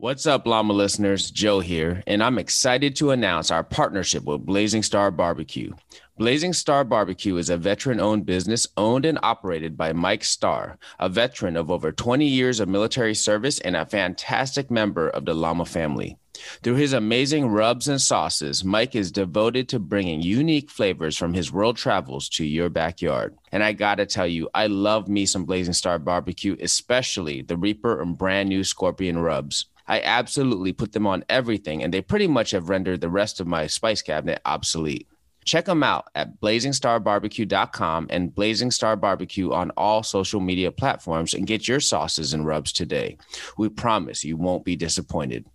[0.00, 1.28] What's up, Llama listeners?
[1.28, 5.72] Joe here, and I'm excited to announce our partnership with Blazing Star Barbecue.
[6.16, 11.08] Blazing Star Barbecue is a veteran owned business owned and operated by Mike Starr, a
[11.08, 15.64] veteran of over 20 years of military service and a fantastic member of the Llama
[15.64, 16.16] family.
[16.62, 21.50] Through his amazing rubs and sauces, Mike is devoted to bringing unique flavors from his
[21.50, 23.36] world travels to your backyard.
[23.50, 28.00] And I gotta tell you, I love me some Blazing Star barbecue, especially the Reaper
[28.00, 29.66] and brand new Scorpion rubs.
[29.88, 33.46] I absolutely put them on everything, and they pretty much have rendered the rest of
[33.46, 35.08] my spice cabinet obsolete.
[35.46, 41.46] Check them out at blazingstar.barbecue.com and Blazing Star Barbecue on all social media platforms and
[41.46, 43.16] get your sauces and rubs today.
[43.56, 45.46] We promise you won't be disappointed.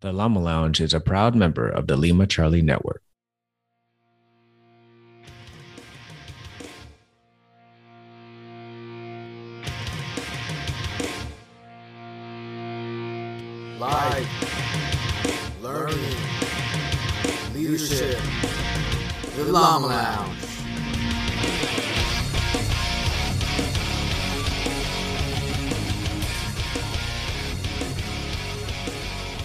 [0.00, 3.02] The Llama Lounge is a proud member of the Lima Charlie Network.
[13.82, 14.28] Life,
[15.60, 16.16] learning,
[17.52, 18.16] leadership,
[19.34, 20.51] the Llama Lounge.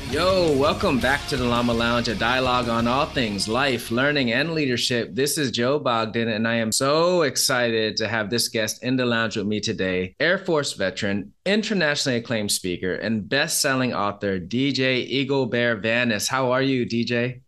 [0.10, 4.54] Yo, welcome back to the Llama Lounge, a dialogue on all things life, learning, and
[4.54, 5.14] leadership.
[5.14, 9.06] This is Joe Bogdan, and I am so excited to have this guest in the
[9.06, 15.06] lounge with me today Air Force veteran, internationally acclaimed speaker, and best selling author, DJ
[15.06, 16.30] Eagle Bear Vanas.
[16.30, 17.42] How are you, DJ?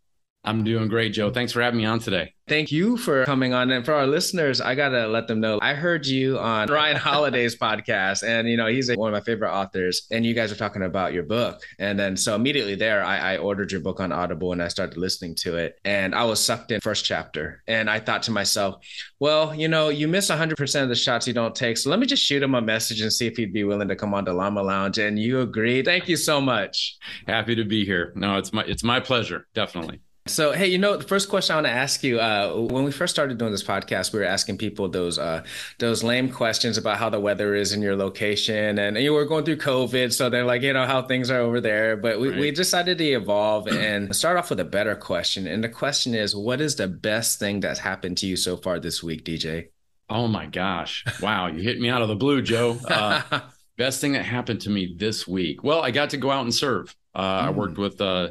[0.49, 1.29] I'm doing great, Joe.
[1.29, 2.33] Thanks for having me on today.
[2.47, 3.69] Thank you for coming on.
[3.69, 6.97] And for our listeners, I got to let them know I heard you on Ryan
[6.97, 8.27] Holiday's podcast.
[8.27, 10.07] And, you know, he's one of my favorite authors.
[10.09, 11.61] And you guys are talking about your book.
[11.77, 14.97] And then so immediately there, I, I ordered your book on Audible and I started
[14.97, 15.79] listening to it.
[15.85, 17.61] And I was sucked in first chapter.
[17.67, 18.83] And I thought to myself,
[19.19, 21.77] well, you know, you miss 100% of the shots you don't take.
[21.77, 23.95] So let me just shoot him a message and see if he'd be willing to
[23.95, 24.97] come on to Llama Lounge.
[24.97, 25.85] And you agreed.
[25.85, 26.97] Thank you so much.
[27.27, 28.13] Happy to be here.
[28.15, 29.45] No, it's my it's my pleasure.
[29.53, 30.01] Definitely.
[30.29, 32.91] So, hey, you know, the first question I want to ask you, uh, when we
[32.91, 35.43] first started doing this podcast, we were asking people those uh,
[35.79, 39.43] those lame questions about how the weather is in your location, and you were going
[39.43, 41.97] through COVID, so they're like, you know, how things are over there.
[41.97, 42.39] But we, right.
[42.39, 46.35] we decided to evolve and start off with a better question, and the question is,
[46.35, 49.69] what is the best thing that's happened to you so far this week, DJ?
[50.09, 51.03] Oh my gosh!
[51.21, 52.77] Wow, you hit me out of the blue, Joe.
[52.87, 53.41] Uh,
[53.77, 55.63] best thing that happened to me this week.
[55.63, 56.95] Well, I got to go out and serve.
[57.15, 57.21] Mm.
[57.21, 57.79] I worked mm.
[57.79, 58.29] with uh,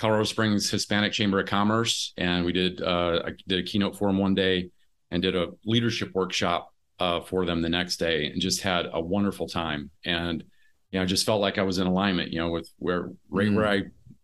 [0.00, 4.08] Colorado Springs Hispanic Chamber of Commerce, and we did uh, I did a keynote for
[4.08, 4.70] them one day,
[5.10, 8.98] and did a leadership workshop uh, for them the next day, and just had a
[8.98, 9.90] wonderful time.
[10.06, 10.42] And
[10.90, 13.56] you know, just felt like I was in alignment, you know, with where right mm.
[13.56, 13.82] where I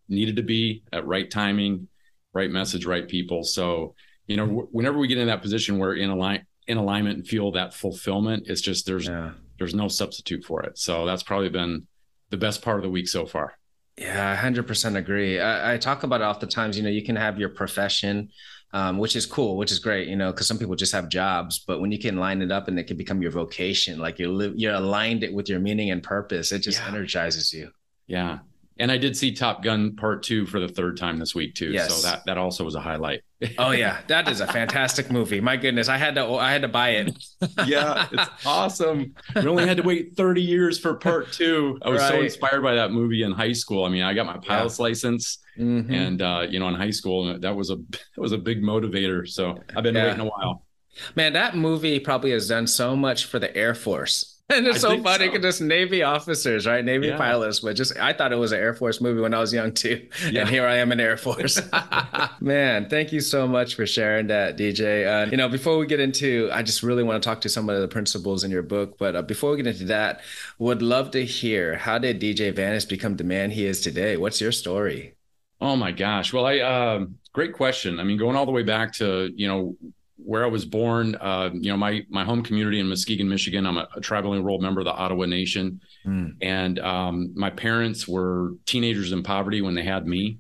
[0.09, 1.89] needed to be at right timing,
[2.33, 3.45] right message, right people.
[3.45, 3.95] So
[4.27, 7.29] you know, w- whenever we get in that position where in align in alignment and
[7.29, 9.33] feel that fulfillment, it's just there's yeah.
[9.59, 10.79] there's no substitute for it.
[10.79, 11.87] So that's probably been
[12.31, 13.59] the best part of the week so far.
[13.99, 15.41] Yeah, 100% agree.
[15.41, 16.77] I, I, talk about it oftentimes.
[16.77, 18.29] You know, you can have your profession,
[18.75, 21.61] um, which is cool, which is great, you know, because some people just have jobs.
[21.67, 24.53] But when you can line it up and it can become your vocation, like you're,
[24.55, 26.89] you're aligned it with your meaning and purpose, it just yeah.
[26.89, 27.71] energizes you.
[28.07, 28.41] Yeah.
[28.79, 31.71] And I did see Top Gun Part Two for the third time this week too.
[31.71, 31.95] Yes.
[31.95, 33.23] So that that also was a highlight.
[33.59, 35.41] oh yeah, that is a fantastic movie.
[35.41, 37.17] My goodness, I had to I had to buy it.
[37.67, 39.15] yeah, it's awesome.
[39.35, 41.79] We only had to wait 30 years for Part Two.
[41.83, 42.11] I was right.
[42.11, 43.85] so inspired by that movie in high school.
[43.85, 44.83] I mean, I got my pilot's yeah.
[44.83, 45.93] license, mm-hmm.
[45.93, 49.27] and uh, you know, in high school, that was a that was a big motivator.
[49.27, 50.07] So I've been yeah.
[50.07, 50.67] waiting a while.
[51.15, 54.97] Man, that movie probably has done so much for the Air Force and it's I
[54.97, 55.49] so funny because so.
[55.49, 56.85] just Navy officers, right?
[56.85, 57.17] Navy yeah.
[57.17, 59.73] pilots, but just I thought it was an Air Force movie when I was young
[59.73, 60.07] too.
[60.31, 60.41] Yeah.
[60.43, 61.61] And here I am in Air Force.
[62.41, 65.07] Man, thank you so much for sharing that, DJ.
[65.07, 67.69] Uh, you know, before we get into, I just really want to talk to some
[67.69, 68.99] of the principles in your book.
[68.99, 70.21] But uh, before we get into that,
[70.59, 74.17] would love to hear how did DJ Vanas become the man he is today?
[74.17, 75.15] What's your story?
[75.61, 76.33] Oh my gosh.
[76.33, 77.99] Well, I uh, great question.
[78.01, 79.77] I mean, going all the way back to you know
[80.17, 83.67] where I was born, uh, you know, my my home community in Muskegon, Michigan.
[83.67, 86.33] I'm a, a tribally enrolled member of the Ottawa Nation, mm.
[86.41, 90.39] and um, my parents were teenagers in poverty when they had me,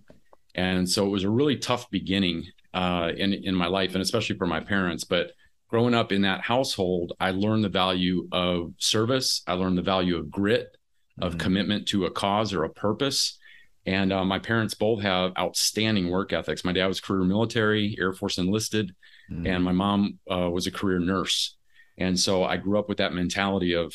[0.54, 4.36] and so it was a really tough beginning uh, in in my life, and especially
[4.36, 5.04] for my parents.
[5.04, 5.32] But
[5.68, 9.42] growing up in that household, I learned the value of service.
[9.46, 10.74] I learned the value of grit,
[11.20, 11.40] of mm.
[11.40, 13.38] commitment to a cause or a purpose.
[13.84, 16.64] And uh, my parents both have outstanding work ethics.
[16.64, 18.92] My dad was career military, Air Force enlisted
[19.30, 21.56] mm And my mom uh, was a career nurse.
[21.98, 23.94] And so I grew up with that mentality of,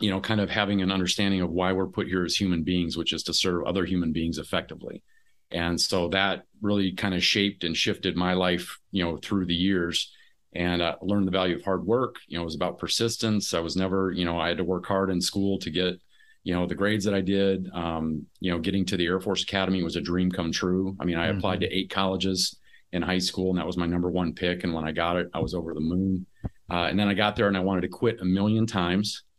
[0.00, 2.96] you know, kind of having an understanding of why we're put here as human beings,
[2.96, 5.02] which is to serve other human beings effectively.
[5.50, 9.54] And so that really kind of shaped and shifted my life, you know, through the
[9.54, 10.12] years.
[10.52, 12.16] And I learned the value of hard work.
[12.26, 13.54] You know, it was about persistence.
[13.54, 16.00] I was never, you know, I had to work hard in school to get,
[16.44, 19.42] you know the grades that i did um, you know getting to the air force
[19.42, 21.38] academy was a dream come true i mean i mm-hmm.
[21.38, 22.56] applied to eight colleges
[22.94, 24.64] in high school and that was my number one pick.
[24.64, 26.26] And when i got it i was over the moon.
[26.70, 29.24] Uh, and then i got there and i wanted to quit a million times.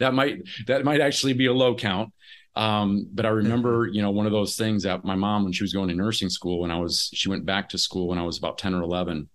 [0.00, 2.12] That might that might actually be a low count.
[2.56, 5.62] Um, but i remember you know one of those things that my mom when she
[5.62, 8.22] was going to nursing school when i was she went back to school when i
[8.22, 9.28] was about 10 or 11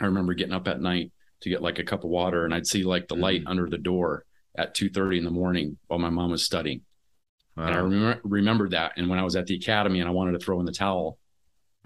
[0.00, 2.66] i remember getting up at night to get like a cup of water and i'd
[2.66, 3.50] see like the light mm-hmm.
[3.50, 4.24] under the door
[4.56, 6.80] at 2.30 in the morning while my mom was studying.
[7.56, 7.66] Wow.
[7.66, 8.92] and i remember remembered that.
[8.96, 11.18] And when i was at the academy and i wanted to throw in the towel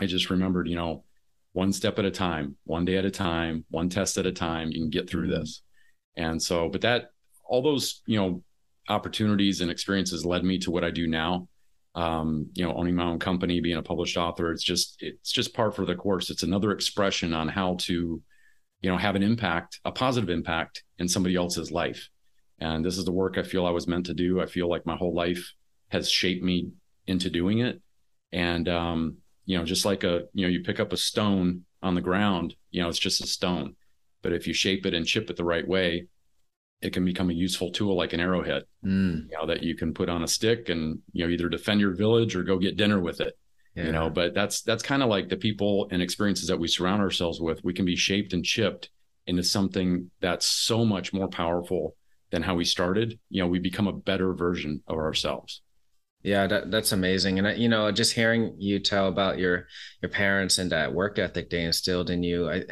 [0.00, 1.04] i just remembered you know
[1.52, 4.70] one step at a time one day at a time one test at a time
[4.70, 5.40] you can get through mm-hmm.
[5.40, 5.62] this.
[6.16, 7.10] And so but that
[7.44, 8.42] all those you know
[8.88, 11.48] opportunities and experiences led me to what i do now.
[11.96, 15.54] Um, you know owning my own company being a published author it's just it's just
[15.54, 16.30] part for the course.
[16.30, 18.22] It's another expression on how to
[18.82, 22.08] you know have an impact a positive impact in somebody else's life.
[22.60, 24.40] And this is the work i feel i was meant to do.
[24.40, 25.52] I feel like my whole life
[25.88, 26.70] has shaped me
[27.08, 27.82] into doing it.
[28.32, 29.16] And um,
[29.50, 32.54] you know just like a you know you pick up a stone on the ground
[32.70, 33.76] you know it's just a stone.
[34.22, 36.06] But if you shape it and chip it the right way
[36.82, 39.22] it can become a useful tool like an arrowhead mm.
[39.30, 41.94] you know that you can put on a stick and you know either defend your
[41.94, 43.34] village or go get dinner with it
[43.74, 43.86] yeah.
[43.86, 44.10] you know.
[44.10, 47.62] But that's that's kind of like the people and experiences that we surround ourselves with.
[47.64, 48.90] We can be shaped and chipped
[49.26, 51.96] into something that's so much more powerful
[52.30, 53.18] than how we started.
[53.28, 55.62] You know we become a better version of ourselves
[56.22, 57.38] yeah that, that's amazing.
[57.38, 59.66] And uh, you know just hearing you tell about your
[60.02, 62.64] your parents and that work ethic they instilled in you i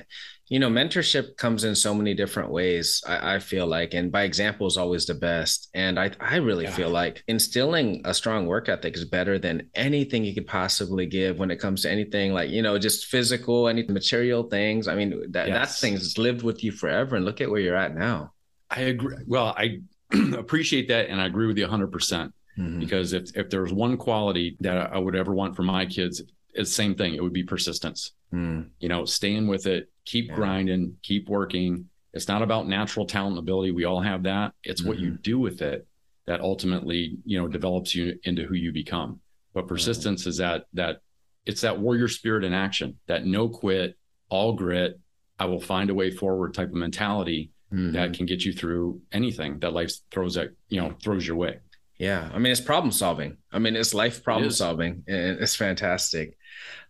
[0.48, 4.22] you know mentorship comes in so many different ways I, I, feel like and by
[4.22, 5.68] example is always the best.
[5.74, 6.72] And i i really yeah.
[6.72, 11.38] feel like instilling a strong work ethic is better than anything you could possibly give
[11.38, 14.88] when it comes to anything like you know just physical any material things.
[14.88, 15.54] I mean that yes.
[15.54, 18.32] that thing's lived with you forever and look at where you're at now.
[18.70, 19.78] I agree well i
[20.36, 22.80] appreciate that and i agree with you 100% mm-hmm.
[22.80, 26.20] because if if there's one quality that i would ever want for my kids
[26.54, 28.66] it's the same thing it would be persistence mm.
[28.80, 30.34] you know staying with it keep yeah.
[30.34, 31.88] grinding, keep working.
[32.14, 33.72] It's not about natural talent and ability.
[33.72, 34.54] We all have that.
[34.64, 34.88] It's mm-hmm.
[34.88, 35.22] what you mm-hmm.
[35.22, 35.86] do with it
[36.26, 39.20] that ultimately, you know, develops you into who you become.
[39.52, 41.00] But persistence is that that
[41.44, 43.96] it's that warrior spirit in action, that no quit,
[44.30, 44.98] all grit,
[45.38, 47.92] I will find a way forward type of mentality mm-hmm.
[47.92, 51.58] that can get you through anything that life throws at, you know, throws your way.
[51.98, 52.30] Yeah.
[52.32, 53.36] I mean, it's problem solving.
[53.52, 56.38] I mean, it's life problem it solving and it's fantastic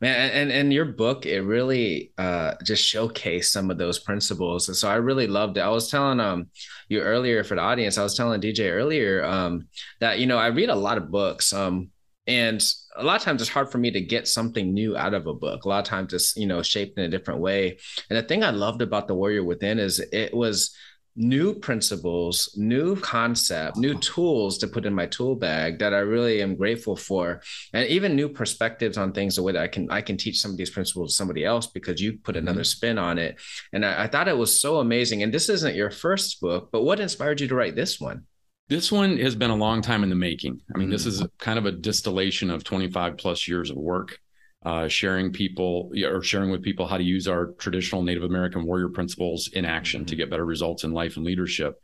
[0.01, 4.77] man and and your book it really uh just showcased some of those principles and
[4.77, 6.47] so i really loved it i was telling um
[6.89, 9.67] you earlier for the audience i was telling dj earlier um
[10.01, 11.91] that you know i read a lot of books um
[12.27, 15.27] and a lot of times it's hard for me to get something new out of
[15.27, 17.79] a book a lot of times it's you know shaped in a different way
[18.11, 20.77] and the thing i loved about the warrior within is it was
[21.19, 26.41] new principles, new concept, new tools to put in my tool bag that I really
[26.41, 27.43] am grateful for,
[27.73, 29.37] and even new perspectives on things.
[29.37, 31.67] The way that I can I can teach some of these principles to somebody else
[31.67, 32.65] because you put another mm-hmm.
[32.65, 33.37] spin on it,
[33.73, 35.23] and I, I thought it was so amazing.
[35.23, 38.25] And this isn't your first book, but what inspired you to write this one?
[38.69, 40.61] This one has been a long time in the making.
[40.73, 40.93] I mean, mm-hmm.
[40.93, 44.19] this is kind of a distillation of 25 plus years of work
[44.65, 48.89] uh, sharing people or sharing with people how to use our traditional Native American warrior
[48.89, 50.07] principles in action mm-hmm.
[50.07, 51.81] to get better results in life and leadership.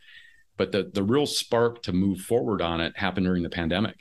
[0.56, 3.96] But the the real spark to move forward on it happened during the pandemic.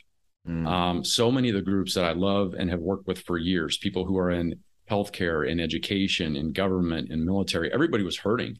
[0.48, 0.68] Mm.
[0.68, 3.78] Um, so many of the groups that I love and have worked with for years,
[3.78, 4.56] people who are in
[4.90, 8.58] healthcare, in education, in government, in military, everybody was hurting.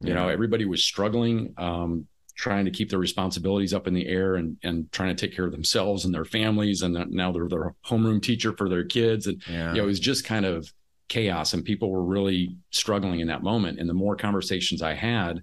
[0.00, 0.14] You yeah.
[0.14, 1.54] know, everybody was struggling.
[1.56, 5.34] Um, trying to keep their responsibilities up in the air and and trying to take
[5.34, 9.26] care of themselves and their families and now they're their homeroom teacher for their kids
[9.26, 9.70] and yeah.
[9.72, 10.72] you know it was just kind of
[11.08, 15.42] chaos and people were really struggling in that moment and the more conversations i had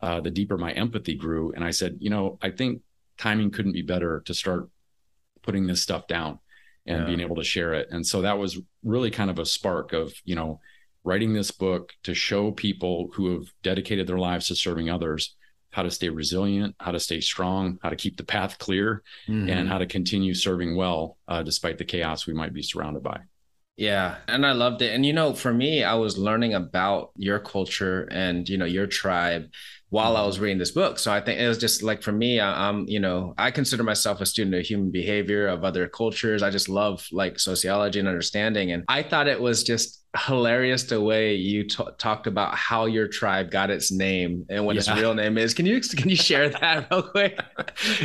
[0.00, 2.80] uh, the deeper my empathy grew and i said you know i think
[3.16, 4.68] timing couldn't be better to start
[5.42, 6.38] putting this stuff down
[6.86, 7.06] and yeah.
[7.06, 10.12] being able to share it and so that was really kind of a spark of
[10.24, 10.60] you know
[11.02, 15.36] writing this book to show people who have dedicated their lives to serving others
[15.78, 19.48] how to stay resilient, how to stay strong, how to keep the path clear, mm-hmm.
[19.48, 23.20] and how to continue serving well uh, despite the chaos we might be surrounded by.
[23.76, 24.92] Yeah, and I loved it.
[24.92, 28.88] And you know, for me, I was learning about your culture and you know your
[28.88, 29.52] tribe
[29.90, 30.98] while I was reading this book.
[30.98, 33.84] So I think it was just like for me, I, am you know, I consider
[33.84, 36.42] myself a student of human behavior of other cultures.
[36.42, 38.72] I just love like sociology and understanding.
[38.72, 43.06] And I thought it was just hilarious the way you t- talked about how your
[43.08, 44.80] tribe got its name and what yeah.
[44.80, 45.54] its real name is.
[45.54, 47.38] Can you can you share that real quick?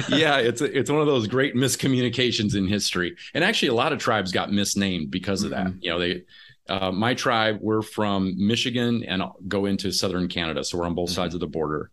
[0.10, 3.16] yeah, it's a, it's one of those great miscommunications in history.
[3.34, 5.64] And actually, a lot of tribes got misnamed because of mm-hmm.
[5.66, 5.84] that.
[5.84, 6.24] You know, they
[6.70, 10.64] uh, my tribe, we're from Michigan and go into southern Canada.
[10.64, 11.16] So we're on both mm-hmm.
[11.16, 11.92] sides of the border.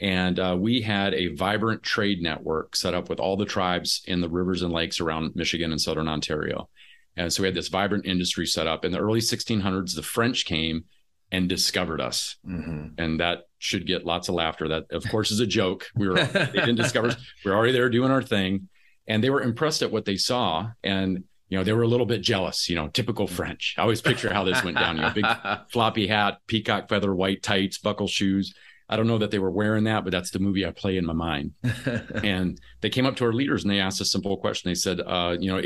[0.00, 4.20] And uh, we had a vibrant trade network set up with all the tribes in
[4.20, 6.68] the rivers and lakes around Michigan and southern Ontario.
[7.16, 8.84] And so we had this vibrant industry set up.
[8.84, 10.84] In the early 1600s, the French came
[11.30, 12.36] and discovered us.
[12.46, 12.88] Mm-hmm.
[12.98, 14.68] And that should get lots of laughter.
[14.68, 15.86] That, of course, is a joke.
[15.94, 17.16] We were, they didn't discover us.
[17.44, 18.68] We were already there doing our thing.
[19.06, 20.70] And they were impressed at what they saw.
[20.84, 23.74] And you know, they were a little bit jealous, you know, typical French.
[23.76, 25.26] I always picture how this went down, you know, big
[25.70, 28.54] floppy hat, peacock feather, white tights, buckle shoes.
[28.88, 31.04] I don't know that they were wearing that, but that's the movie I play in
[31.04, 31.52] my mind.
[32.24, 34.70] and they came up to our leaders and they asked a simple question.
[34.70, 35.58] They said, uh, you know,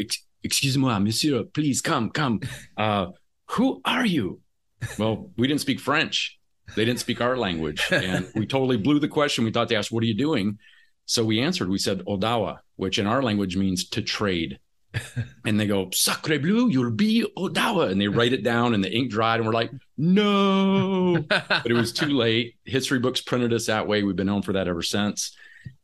[0.46, 2.40] excuse moi, monsieur, please come, come.
[2.76, 3.06] Uh,
[3.50, 4.40] who are you?
[4.98, 6.38] Well, we didn't speak French.
[6.74, 7.86] They didn't speak our language.
[7.90, 9.44] And we totally blew the question.
[9.44, 10.58] We thought they asked, what are you doing?
[11.06, 14.58] So we answered, we said Odawa, which in our language means to trade
[15.44, 17.90] and they go, Sacre bleu, you'll be Odawa.
[17.90, 19.40] And they write it down and the ink dried.
[19.40, 21.24] And we're like, no.
[21.28, 22.56] but it was too late.
[22.64, 24.02] History books printed us that way.
[24.02, 25.36] We've been known for that ever since.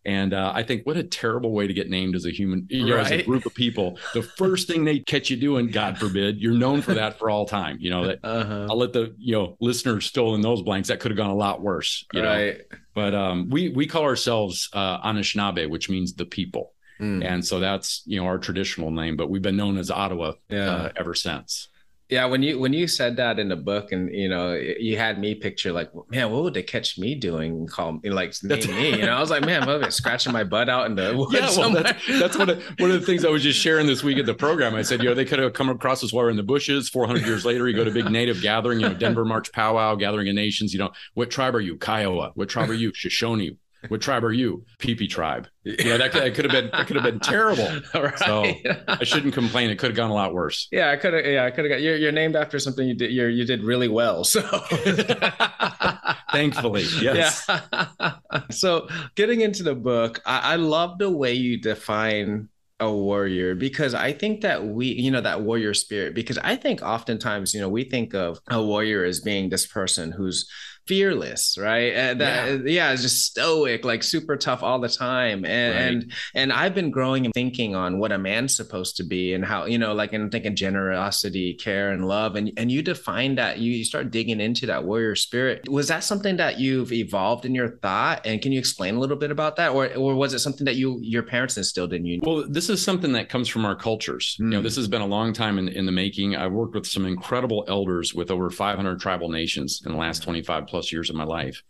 [0.05, 2.87] And uh, I think what a terrible way to get named as a human, you
[2.87, 3.07] know, right.
[3.07, 3.99] as a group of people.
[4.15, 7.47] The first thing they catch you doing, God forbid, you're known for that for all
[7.47, 7.79] time.
[7.81, 8.67] You know that uh-huh.
[8.69, 10.89] I'll let the you know listeners fill in those blanks.
[10.89, 12.05] That could have gone a lot worse.
[12.13, 12.59] You right.
[12.59, 16.73] know, but um, we we call ourselves uh, Anishinaabe, which means the people.
[17.01, 17.25] Mm.
[17.25, 20.71] And so that's, you know, our traditional name, but we've been known as Ottawa yeah.
[20.71, 21.69] uh, ever since.
[22.13, 25.19] Yeah, when you when you said that in the book, and you know, you had
[25.19, 27.53] me picture like, man, what would they catch me doing?
[27.53, 29.17] And call me like name me, you know?
[29.17, 31.33] I was like, man, I'm scratching my butt out in the woods.
[31.33, 34.05] Yeah, well, that's, that's one of one of the things I was just sharing this
[34.05, 34.75] week at the program.
[34.75, 36.91] I said, you know, they could have come across us while we're in the bushes.
[36.91, 40.29] 400 years later, you go to big native gathering, you know, Denver March powwow, gathering
[40.29, 40.75] of nations.
[40.75, 41.79] You know, what tribe are you?
[41.79, 42.33] Kiowa.
[42.35, 42.93] What tribe are you?
[42.93, 43.57] Shoshone.
[43.89, 44.65] What tribe are you?
[44.79, 45.49] Pee tribe.
[45.65, 47.69] Yeah, that, that could have been that could have been terrible.
[47.95, 48.19] right.
[48.19, 48.45] So
[48.89, 49.71] I shouldn't complain.
[49.71, 50.69] It could have gone a lot worse.
[50.71, 51.27] Yeah, I could have.
[51.27, 51.83] Yeah, I could have got.
[51.83, 53.13] You're, you're named after something you did.
[53.13, 54.25] you you did really well.
[54.25, 54.41] So
[56.33, 57.45] thankfully, yes.
[57.49, 58.15] Yeah.
[58.51, 62.49] so getting into the book, I, I love the way you define
[62.83, 66.83] a warrior because I think that we, you know, that warrior spirit, because I think
[66.83, 70.51] oftentimes, you know, we think of a warrior as being this person who's
[70.87, 71.93] fearless, right?
[71.95, 72.71] And that, yeah.
[72.71, 75.45] yeah, it's just stoic, like super tough all the time.
[75.45, 75.83] And, right.
[75.83, 79.45] and and I've been growing and thinking on what a man's supposed to be and
[79.45, 82.37] how, you know, like and thinking generosity, care, and love.
[82.37, 85.69] And and you define that, you, you start digging into that warrior spirit.
[85.69, 88.27] Was that something that you've evolved in your thought?
[88.27, 89.73] And can you explain a little bit about that?
[89.73, 92.21] Or or was it something that you your parents instilled in you?
[92.23, 94.37] Well, this is something that comes from our cultures.
[94.41, 94.45] Mm.
[94.45, 94.65] You know, hmm.
[94.65, 96.37] this has been a long time in, in the making.
[96.37, 100.67] I've worked with some incredible elders with over 500 tribal nations in the last 25
[100.73, 101.63] plus years of my life.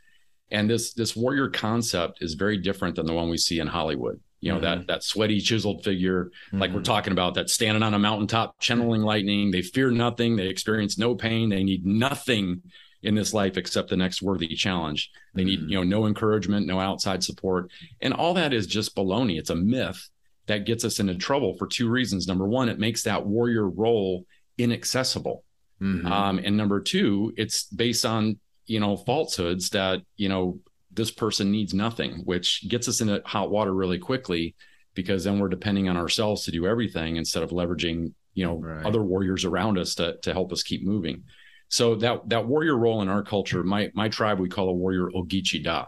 [0.51, 4.21] And this this warrior concept is very different than the one we see in Hollywood.
[4.41, 4.81] You know, mm-hmm.
[4.81, 6.59] that that sweaty, chiseled figure, mm-hmm.
[6.59, 6.95] like we're mm-hmm.
[6.95, 9.51] talking about, that standing on a mountaintop, channeling lightning.
[9.51, 12.63] They fear nothing, they experience no pain, they need nothing
[13.03, 15.11] in this life except the next worthy challenge.
[15.35, 15.69] They need, mm-hmm.
[15.71, 17.71] you know, no encouragement, no outside support.
[18.01, 19.39] And all that is just baloney.
[19.39, 20.09] It's a myth
[20.47, 22.29] that gets us into trouble for two reasons.
[22.29, 24.25] Number one, it makes that warrior role
[24.59, 25.45] inaccessible.
[25.81, 26.07] Mm-hmm.
[26.07, 30.59] Um, and number two, it's based on you know falsehoods that you know
[30.93, 34.55] this person needs nothing which gets us into hot water really quickly
[34.95, 38.85] because then we're depending on ourselves to do everything instead of leveraging you know right.
[38.85, 41.23] other warriors around us to, to help us keep moving
[41.69, 45.09] so that that warrior role in our culture my my tribe we call a warrior
[45.15, 45.87] ogichidaa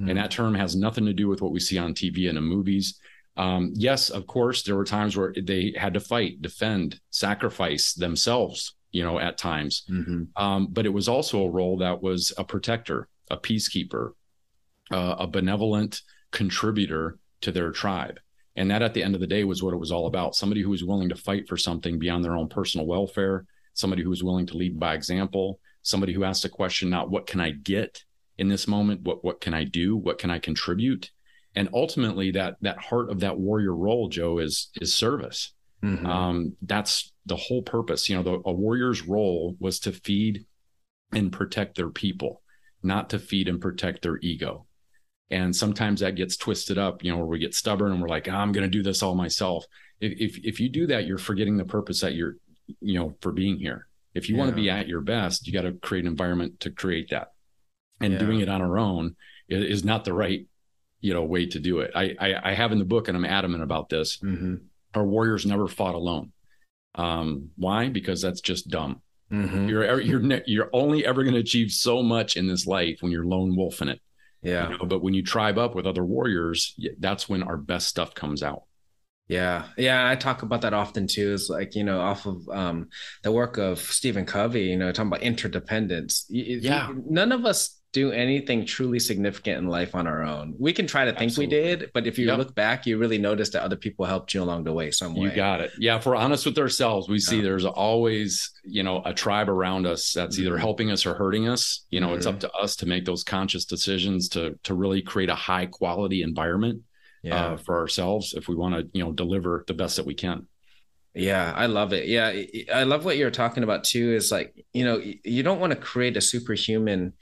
[0.00, 0.08] mm.
[0.08, 2.44] and that term has nothing to do with what we see on tv and in
[2.44, 2.98] movies
[3.36, 8.74] um, yes of course there were times where they had to fight defend sacrifice themselves
[8.96, 9.84] you know, at times.
[9.90, 10.42] Mm-hmm.
[10.42, 14.12] Um, but it was also a role that was a protector, a peacekeeper,
[14.90, 16.00] uh, a benevolent
[16.30, 18.18] contributor to their tribe.
[18.56, 20.34] And that at the end of the day was what it was all about.
[20.34, 24.08] Somebody who was willing to fight for something beyond their own personal welfare, somebody who
[24.08, 27.50] was willing to lead by example, somebody who asked a question, not what can I
[27.50, 28.02] get
[28.38, 31.10] in this moment, what what can I do, what can I contribute?
[31.54, 35.52] And ultimately that that heart of that warrior role, Joe, is is service.
[35.86, 36.06] Mm-hmm.
[36.06, 38.08] Um, that's the whole purpose.
[38.08, 40.46] You know, the, a warrior's role was to feed
[41.12, 42.42] and protect their people,
[42.82, 44.66] not to feed and protect their ego.
[45.30, 48.28] And sometimes that gets twisted up, you know, where we get stubborn and we're like,
[48.28, 49.64] oh, I'm going to do this all myself.
[50.00, 52.36] If, if, if you do that, you're forgetting the purpose that you're,
[52.80, 53.86] you know, for being here.
[54.14, 54.40] If you yeah.
[54.40, 57.32] want to be at your best, you got to create an environment to create that.
[58.00, 58.18] And yeah.
[58.18, 59.16] doing it on our own
[59.48, 60.46] is, not the right,
[61.00, 61.92] you know, way to do it.
[61.94, 64.18] I, I, I have in the book, and I'm adamant about this.
[64.18, 64.56] Mm-hmm
[64.96, 66.32] our warriors never fought alone.
[66.94, 67.88] Um, why?
[67.88, 69.02] Because that's just dumb.
[69.30, 69.68] Mm-hmm.
[69.68, 73.26] You're you're you're only ever going to achieve so much in this life when you're
[73.26, 74.00] lone wolf in it.
[74.42, 74.70] Yeah.
[74.70, 74.84] You know?
[74.84, 78.62] But when you tribe up with other warriors, that's when our best stuff comes out.
[79.28, 79.64] Yeah.
[79.76, 80.08] Yeah.
[80.08, 81.32] I talk about that often too.
[81.32, 82.88] Is like, you know, off of um,
[83.24, 86.26] the work of Stephen Covey, you know, talking about interdependence.
[86.28, 86.92] Yeah.
[87.08, 90.54] None of us do anything truly significant in life on our own.
[90.58, 91.56] We can try to think Absolutely.
[91.56, 92.36] we did, but if you yep.
[92.36, 95.22] look back, you really notice that other people helped you along the way some way.
[95.22, 95.72] You got it.
[95.78, 97.20] Yeah, if we're honest with ourselves, we yeah.
[97.30, 100.46] see there's always, you know, a tribe around us that's mm-hmm.
[100.46, 101.86] either helping us or hurting us.
[101.88, 102.16] You know, mm-hmm.
[102.18, 102.40] it's up mm-hmm.
[102.40, 106.82] to us to make those conscious decisions to to really create a high quality environment
[107.22, 107.46] yeah.
[107.46, 110.48] uh, for ourselves if we want to, you know, deliver the best that we can.
[111.14, 112.08] Yeah, I love it.
[112.08, 112.42] Yeah,
[112.74, 114.12] I love what you're talking about too.
[114.12, 117.14] Is like, you know, you don't want to create a superhuman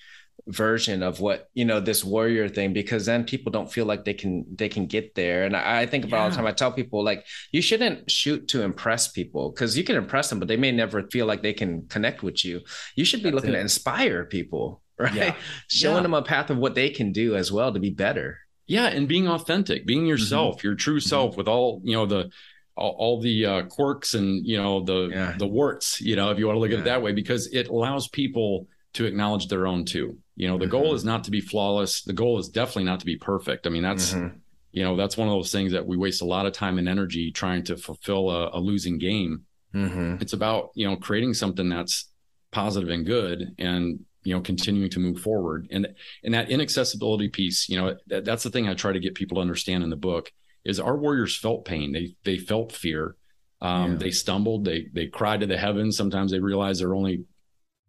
[0.47, 4.13] version of what you know this warrior thing because then people don't feel like they
[4.13, 6.23] can they can get there and i, I think about yeah.
[6.25, 9.85] all the time i tell people like you shouldn't shoot to impress people because you
[9.85, 12.61] can impress them but they may never feel like they can connect with you
[12.95, 13.55] you should be That's looking it.
[13.55, 15.35] to inspire people right yeah.
[15.69, 16.03] showing yeah.
[16.03, 19.09] them a path of what they can do as well to be better yeah and
[19.09, 20.09] being authentic being mm-hmm.
[20.09, 20.67] yourself mm-hmm.
[20.67, 21.39] your true self mm-hmm.
[21.39, 22.31] with all you know the
[22.77, 26.47] all, all the uh, quirks and you know the the warts you know if you
[26.47, 29.85] want to look at it that way because it allows people to acknowledge their own
[29.85, 30.73] too you know, the mm-hmm.
[30.73, 32.03] goal is not to be flawless.
[32.03, 33.67] The goal is definitely not to be perfect.
[33.67, 34.37] I mean, that's mm-hmm.
[34.73, 36.89] you know, that's one of those things that we waste a lot of time and
[36.89, 39.43] energy trying to fulfill a, a losing game.
[39.73, 40.17] Mm-hmm.
[40.21, 42.09] It's about you know creating something that's
[42.51, 45.69] positive and good, and you know continuing to move forward.
[45.71, 45.89] And
[46.25, 49.37] and that inaccessibility piece, you know, that, that's the thing I try to get people
[49.37, 50.33] to understand in the book
[50.65, 51.93] is our warriors felt pain.
[51.93, 53.15] They they felt fear.
[53.61, 53.99] Um, yeah.
[53.99, 54.65] They stumbled.
[54.65, 55.97] They they cried to the heavens.
[55.97, 57.25] Sometimes they realized they're only,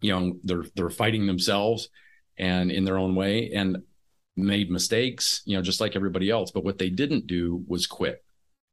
[0.06, 1.90] you know, they're they're fighting themselves
[2.38, 3.78] and in their own way and
[4.38, 6.52] made mistakes, you know, just like everybody else.
[6.52, 8.24] But what they didn't do was quit.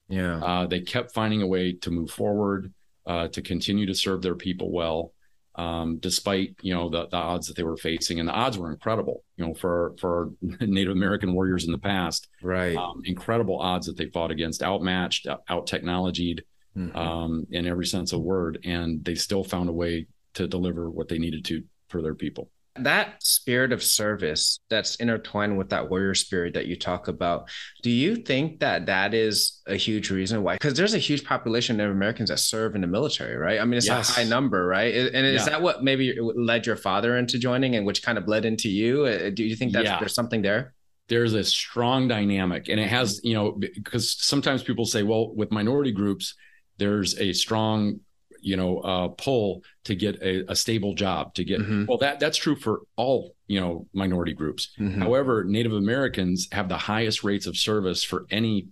[0.08, 0.38] Yeah.
[0.38, 2.72] Uh, they kept finding a way to move forward,
[3.06, 5.12] uh, to continue to serve their people well,
[5.54, 8.70] um, despite you know the, the odds that they were facing, and the odds were
[8.70, 9.22] incredible.
[9.36, 12.76] You know, for for Native American warriors in the past, right?
[12.76, 16.44] Um, incredible odds that they fought against, outmatched, out technologied,
[16.76, 16.96] mm-hmm.
[16.96, 21.08] um, in every sense of word, and they still found a way to deliver what
[21.08, 26.14] they needed to for their people that spirit of service that's intertwined with that warrior
[26.14, 27.50] spirit that you talk about
[27.82, 31.78] do you think that that is a huge reason why because there's a huge population
[31.80, 34.08] of americans that serve in the military right i mean it's yes.
[34.08, 35.50] a high number right and is yeah.
[35.50, 39.04] that what maybe led your father into joining and which kind of bled into you
[39.04, 39.98] uh, do you think that yeah.
[39.98, 40.72] there's something there
[41.08, 45.52] there's a strong dynamic and it has you know because sometimes people say well with
[45.52, 46.34] minority groups
[46.78, 48.00] there's a strong
[48.42, 51.86] you know uh, pull to get a, a, stable job to get mm-hmm.
[51.86, 55.00] well that that's true for all you know minority groups mm-hmm.
[55.00, 58.68] however native americans have the highest rates of service for any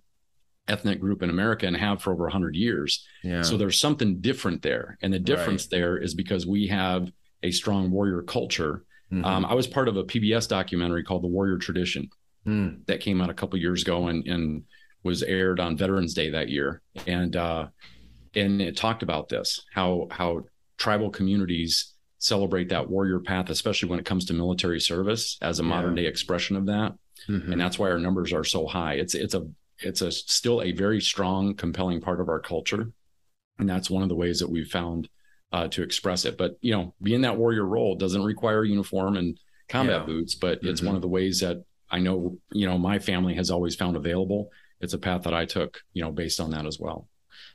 [0.68, 3.42] ethnic group in america and have for over 100 years yeah.
[3.42, 5.78] so there's something different there and the difference right.
[5.78, 7.10] there is because we have
[7.42, 9.24] a strong warrior culture mm-hmm.
[9.24, 12.08] um, i was part of a pbs documentary called the warrior tradition
[12.46, 12.84] mm.
[12.86, 14.64] that came out a couple years ago and, and
[15.02, 17.66] was aired on veterans day that year and uh,
[18.34, 20.42] and it talked about this how how
[20.78, 25.62] tribal communities celebrate that warrior path especially when it comes to military service as a
[25.62, 25.68] yeah.
[25.68, 26.92] modern day expression of that
[27.28, 27.52] mm-hmm.
[27.52, 29.46] and that's why our numbers are so high it's it's a
[29.78, 32.92] it's a still a very strong compelling part of our culture
[33.58, 35.08] and that's one of the ways that we've found
[35.52, 39.38] uh, to express it but you know being that warrior role doesn't require uniform and
[39.68, 40.06] combat yeah.
[40.06, 40.68] boots but mm-hmm.
[40.68, 43.96] it's one of the ways that i know you know my family has always found
[43.96, 47.08] available it's a path that i took you know based on that as well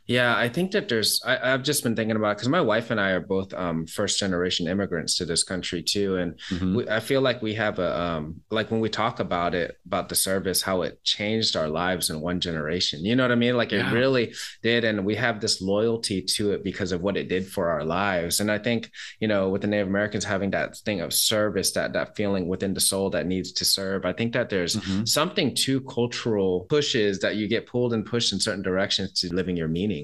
[0.07, 1.19] yeah, I think that there's.
[1.25, 4.19] I, have just been thinking about because my wife and I are both um, first
[4.19, 6.75] generation immigrants to this country too, and mm-hmm.
[6.75, 10.09] we, I feel like we have a um, like when we talk about it about
[10.09, 13.03] the service, how it changed our lives in one generation.
[13.03, 13.57] You know what I mean?
[13.57, 13.89] Like yeah.
[13.89, 17.47] it really did, and we have this loyalty to it because of what it did
[17.47, 18.39] for our lives.
[18.39, 21.93] And I think you know, with the Native Americans having that thing of service, that
[21.93, 25.05] that feeling within the soul that needs to serve, I think that there's mm-hmm.
[25.05, 29.57] something to cultural pushes that you get pulled and pushed in certain directions to living
[29.57, 29.94] your meaning.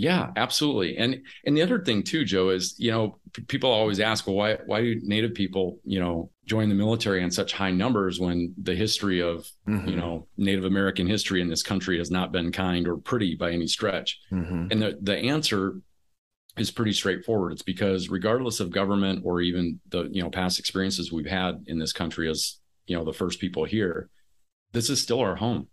[0.00, 0.96] Yeah, absolutely.
[0.96, 4.34] And and the other thing too, Joe, is you know p- people always ask, well,
[4.34, 8.54] why why do Native people you know join the military in such high numbers when
[8.56, 9.86] the history of mm-hmm.
[9.86, 13.50] you know Native American history in this country has not been kind or pretty by
[13.50, 14.18] any stretch?
[14.32, 14.68] Mm-hmm.
[14.70, 15.74] And the the answer
[16.56, 17.52] is pretty straightforward.
[17.52, 21.78] It's because regardless of government or even the you know past experiences we've had in
[21.78, 24.08] this country as you know the first people here,
[24.72, 25.68] this is still our home,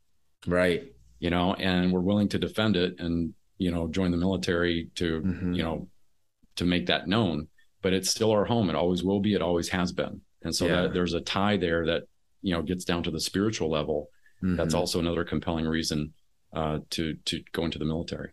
[0.46, 0.84] right?
[1.18, 5.22] You know, and we're willing to defend it and you know, join the military to,
[5.22, 5.54] mm-hmm.
[5.54, 5.88] you know,
[6.58, 7.48] to make that known.
[7.82, 8.70] But it's still our home.
[8.70, 9.34] It always will be.
[9.34, 10.22] It always has been.
[10.44, 10.82] And so yeah.
[10.84, 12.04] that, there's a tie there that,
[12.42, 14.10] you know, gets down to the spiritual level.
[14.44, 14.56] Mm-hmm.
[14.56, 16.14] That's also another compelling reason
[16.54, 18.32] uh, to to go into the military.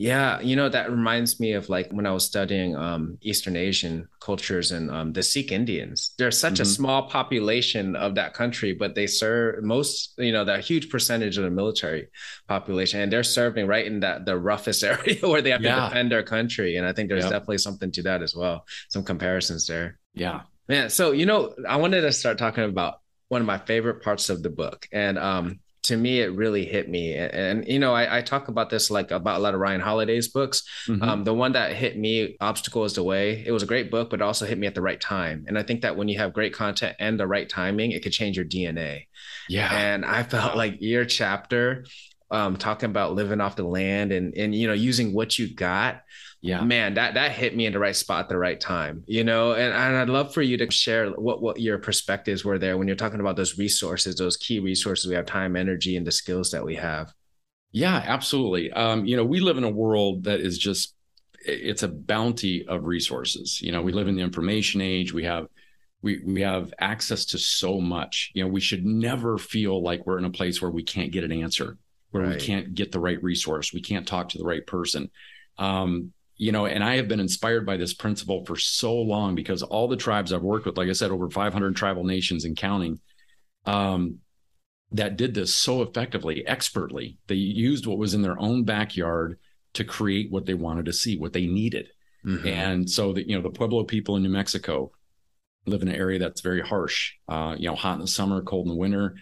[0.00, 4.08] Yeah, you know that reminds me of like when I was studying um, Eastern Asian
[4.18, 6.14] cultures and um, the Sikh Indians.
[6.16, 6.62] There's such mm-hmm.
[6.62, 11.36] a small population of that country, but they serve most, you know, that huge percentage
[11.36, 12.08] of the military
[12.48, 15.74] population, and they're serving right in that the roughest area where they have yeah.
[15.74, 16.76] to defend their country.
[16.76, 17.32] And I think there's yep.
[17.32, 18.64] definitely something to that as well.
[18.88, 19.98] Some comparisons there.
[20.14, 24.02] Yeah, Man, so you know, I wanted to start talking about one of my favorite
[24.02, 27.14] parts of the book, and um, to me, it really hit me.
[27.14, 29.80] And, and you know, I, I, talk about this like about a lot of Ryan
[29.80, 30.62] Holiday's books.
[30.86, 31.02] Mm-hmm.
[31.02, 34.10] Um, the one that hit me, "Obstacle Is the Way," it was a great book,
[34.10, 35.44] but it also hit me at the right time.
[35.48, 38.12] And I think that when you have great content and the right timing, it could
[38.12, 39.06] change your DNA.
[39.48, 39.72] Yeah.
[39.72, 41.84] And I felt like your chapter,
[42.30, 46.02] um, talking about living off the land and and you know using what you got
[46.40, 46.62] yeah.
[46.62, 49.52] Man that that hit me in the right spot at the right time you know?
[49.52, 52.86] And, and i'd love for you to share what what your perspectives were there when
[52.86, 56.50] you're talking about those resources those key resources we have time energy and the skills
[56.52, 57.12] that we have.
[57.72, 58.72] Yeah absolutely.
[58.72, 60.94] Um, you know we live in a world that is just
[61.42, 63.60] it's a bounty of resources.
[63.62, 65.12] You know we live in the information age.
[65.12, 65.46] We have
[66.02, 68.30] we we have access to so much.
[68.34, 71.24] You know we should never feel like we're in a place where we can't get
[71.24, 71.78] an answer
[72.10, 72.34] where right.
[72.34, 73.72] we can't get the right resource.
[73.72, 75.10] We can't talk to the right person.
[75.58, 79.62] Um, you know, and I have been inspired by this principle for so long because
[79.62, 82.98] all the tribes I've worked with, like I said, over 500 tribal nations and counting,
[83.66, 84.20] um,
[84.92, 87.18] that did this so effectively, expertly.
[87.26, 89.38] They used what was in their own backyard
[89.74, 91.88] to create what they wanted to see, what they needed.
[92.24, 92.46] Mm-hmm.
[92.46, 94.92] And so that, you know, the Pueblo people in New Mexico
[95.66, 98.64] live in an area that's very harsh, uh, you know, hot in the summer, cold
[98.64, 99.14] in the winter.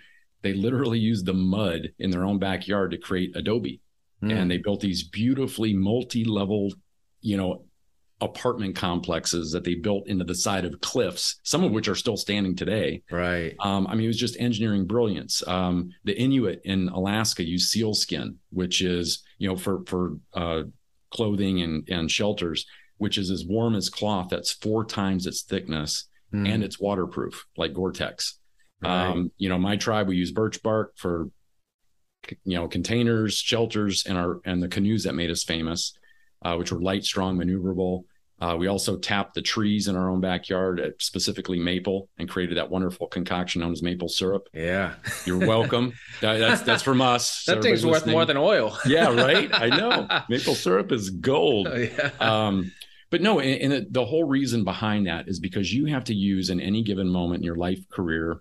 [0.43, 3.81] They literally used the mud in their own backyard to create adobe.
[4.23, 4.33] Mm.
[4.33, 6.71] And they built these beautifully multi-level
[7.21, 7.65] you know,
[8.21, 12.17] apartment complexes that they built into the side of cliffs, some of which are still
[12.17, 13.03] standing today.
[13.11, 13.55] Right.
[13.61, 15.47] Um, I mean, it was just engineering brilliance.
[15.47, 20.63] Um, the Inuit in Alaska use seal skin, which is, you know, for for uh,
[21.11, 24.29] clothing and and shelters, which is as warm as cloth.
[24.31, 26.49] That's four times its thickness, mm.
[26.49, 28.39] and it's waterproof, like Gore-Tex.
[28.81, 29.07] Right.
[29.07, 31.31] Um, you know, my tribe we use birch bark for,
[32.45, 35.93] you know, containers, shelters, and our and the canoes that made us famous
[36.43, 38.05] uh, which were light, strong, maneuverable.
[38.41, 42.57] Uh, we also tapped the trees in our own backyard, at specifically maple, and created
[42.57, 44.49] that wonderful concoction known as maple syrup.
[44.55, 45.93] Yeah, you're welcome.
[46.21, 47.45] that, that's that's from us.
[47.47, 48.79] that thing's worth more than oil.
[48.87, 49.51] yeah, right.
[49.53, 51.67] I know maple syrup is gold.
[51.69, 52.11] Oh, yeah.
[52.21, 52.71] Um,
[53.11, 56.51] but no, and, and the whole reason behind that is because you have to use
[56.51, 58.41] in any given moment in your life, career,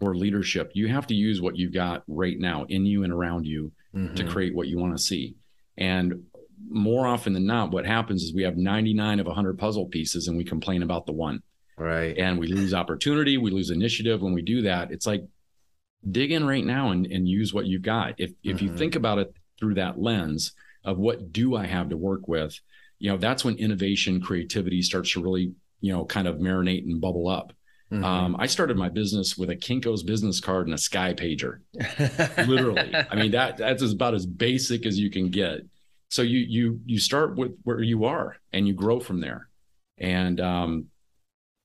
[0.00, 3.46] or leadership, you have to use what you've got right now in you and around
[3.46, 4.14] you mm-hmm.
[4.16, 5.36] to create what you want to see.
[5.76, 6.24] And
[6.68, 10.36] more often than not, what happens is we have 99 of 100 puzzle pieces and
[10.36, 11.42] we complain about the one.
[11.76, 12.16] Right.
[12.16, 14.22] And we lose opportunity, we lose initiative.
[14.22, 15.24] When we do that, it's like
[16.08, 18.14] dig in right now and, and use what you've got.
[18.18, 18.66] If if mm-hmm.
[18.66, 20.52] you think about it through that lens
[20.84, 22.58] of what do I have to work with,
[22.98, 27.00] you know, that's when innovation, creativity starts to really, you know, kind of marinate and
[27.00, 27.52] bubble up.
[27.92, 28.04] Mm-hmm.
[28.04, 31.58] Um, I started my business with a Kinko's business card and a Sky pager.
[32.46, 32.94] Literally.
[33.10, 35.60] I mean, that that's about as basic as you can get
[36.14, 39.48] so you you you start with where you are and you grow from there
[39.98, 40.86] and um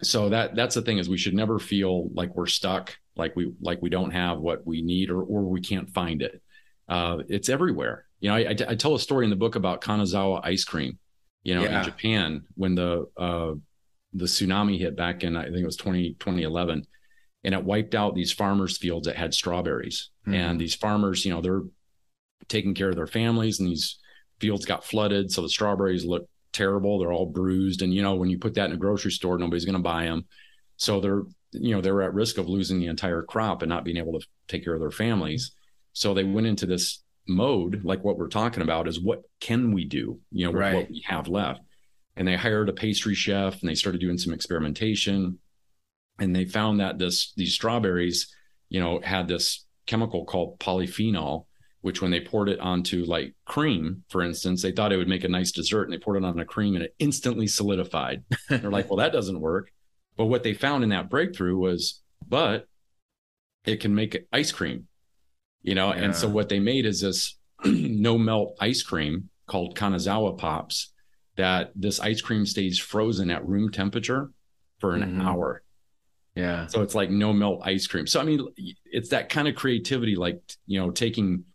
[0.02, 3.54] so that that's the thing is we should never feel like we're stuck like we
[3.62, 6.42] like we don't have what we need or or we can't find it
[6.88, 9.82] uh it's everywhere you know I, I, I tell a story in the book about
[9.82, 10.98] kanazawa ice cream
[11.44, 11.78] you know yeah.
[11.78, 13.54] in japan when the uh
[14.14, 16.88] the tsunami hit back in i think it was 20 2011
[17.44, 20.34] and it wiped out these farmers fields that had strawberries mm-hmm.
[20.34, 21.62] and these farmers you know they're
[22.48, 23.99] taking care of their families and these
[24.40, 27.00] fields got flooded, so the strawberries look terrible.
[27.00, 29.66] They're all bruised, and you know when you put that in a grocery store, nobody's
[29.66, 30.26] going to buy them.
[30.78, 33.98] So they're you know they're at risk of losing the entire crop and not being
[33.98, 35.52] able to take care of their families.
[35.94, 39.86] So they went into this mode, like what we're talking about, is what can we
[39.86, 40.20] do?
[40.32, 40.76] You know, with right.
[40.76, 41.62] what we have left.
[42.16, 45.40] And they hired a pastry chef, and they started doing some experimentation,
[46.20, 48.34] and they found that this these strawberries,
[48.68, 51.46] you know, had this chemical called polyphenol
[51.82, 55.24] which when they poured it onto like cream, for instance, they thought it would make
[55.24, 58.24] a nice dessert and they poured it on a cream and it instantly solidified.
[58.50, 59.72] They're like, well, that doesn't work.
[60.18, 62.68] But what they found in that breakthrough was, but
[63.66, 64.88] it can make ice cream,
[65.62, 65.94] you know?
[65.94, 66.02] Yeah.
[66.02, 70.92] And so what they made is this no melt ice cream called Kanazawa Pops
[71.38, 74.32] that this ice cream stays frozen at room temperature
[74.80, 75.22] for an mm-hmm.
[75.22, 75.64] hour.
[76.36, 76.68] Yeah.
[76.68, 78.08] So it's like no melt ice cream.
[78.08, 78.46] So I mean,
[78.86, 81.46] it's that kind of creativity, like you know, taking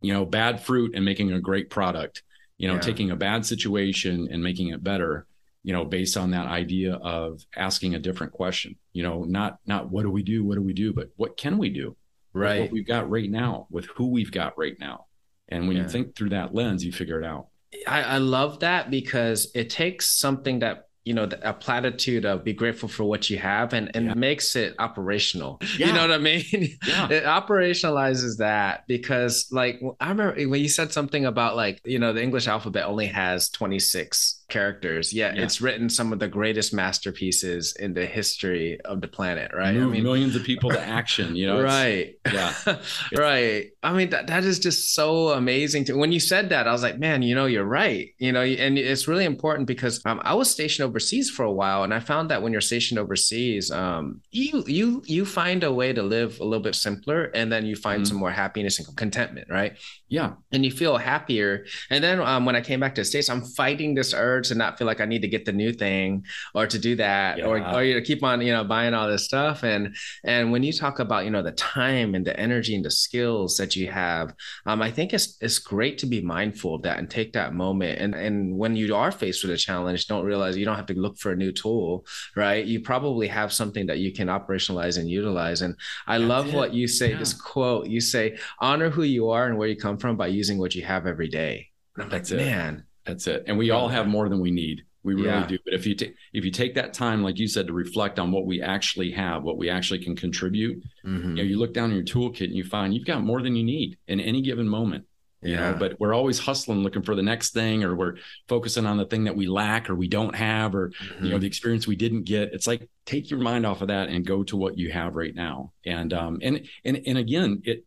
[0.00, 2.22] you know, bad fruit and making a great product,
[2.58, 2.80] you know, yeah.
[2.80, 5.26] taking a bad situation and making it better,
[5.62, 9.90] you know, based on that idea of asking a different question, you know, not, not
[9.90, 10.44] what do we do?
[10.44, 10.92] What do we do?
[10.92, 11.96] But what can we do?
[12.32, 12.60] Right.
[12.60, 15.06] what we've got right now with who we've got right now.
[15.48, 15.82] And when yeah.
[15.82, 17.48] you think through that lens, you figure it out.
[17.86, 22.52] I, I love that because it takes something that you know a platitude of be
[22.52, 24.14] grateful for what you have and and yeah.
[24.14, 25.86] makes it operational yeah.
[25.86, 26.44] you know what i mean
[26.86, 27.08] yeah.
[27.10, 32.12] it operationalizes that because like i remember when you said something about like you know
[32.12, 35.44] the english alphabet only has 26 characters, yet Yeah.
[35.44, 39.74] it's written some of the greatest masterpieces in the history of the planet, right?
[39.74, 41.34] Move millions of people to action.
[41.36, 42.14] You know, right.
[42.32, 42.52] yeah.
[43.16, 43.70] right.
[43.82, 45.84] I mean, that, that is just so amazing.
[45.86, 48.10] To, when you said that, I was like, man, you know, you're right.
[48.18, 51.82] You know, and it's really important because um, I was stationed overseas for a while,
[51.84, 55.92] and I found that when you're stationed overseas, um, you you you find a way
[55.92, 58.06] to live a little bit simpler, and then you find Mhm.
[58.08, 59.72] some more happiness and contentment, right?
[60.08, 60.32] Yeah.
[60.52, 61.64] and you feel happier.
[61.90, 64.54] And then um, when I came back to the States, I'm fighting this urge to
[64.54, 66.24] not feel like I need to get the new thing
[66.54, 67.74] or to do that or, Yeah.
[67.76, 69.62] or you know, keep on, you know, buying all this stuff.
[69.62, 72.90] And and when you talk about, you know, the time and the energy and the
[72.90, 74.34] skills that you have,
[74.66, 77.98] um, I think it's it's great to be mindful of that and take that moment.
[78.00, 80.94] And and when you are faced with a challenge, don't realize you don't have to
[80.98, 82.04] look for a new tool,
[82.36, 82.64] right?
[82.64, 85.62] You probably have something that you can operationalize and utilize.
[85.62, 85.74] And
[86.06, 86.54] I That's love it.
[86.54, 87.18] what you say, Yeah.
[87.18, 90.58] this quote, you say, honor who you are and where you come from by using
[90.58, 91.68] what you have every day.
[91.96, 92.36] And I'm like, That's it.
[92.36, 93.44] man, That's it.
[93.46, 94.82] And we all have more than we need.
[95.02, 95.46] We really Yeah.
[95.46, 95.58] do.
[95.64, 98.30] But if you take if you take that time, like you said, to reflect on
[98.30, 101.28] what we actually have, what we actually can contribute, Mhm.
[101.30, 103.56] you know, you look down in your toolkit and you find you've got more than
[103.56, 105.06] you need in any given moment.
[105.42, 105.70] You Yeah.
[105.70, 109.06] know, but we're always hustling, looking for the next thing, or we're focusing on the
[109.06, 111.24] thing that we lack or we don't have, or Mm-hmm.
[111.24, 112.52] you know, the experience we didn't get.
[112.52, 115.34] It's like take your mind off of that and go to what you have right
[115.34, 115.72] now.
[115.86, 117.86] And um and and and again, it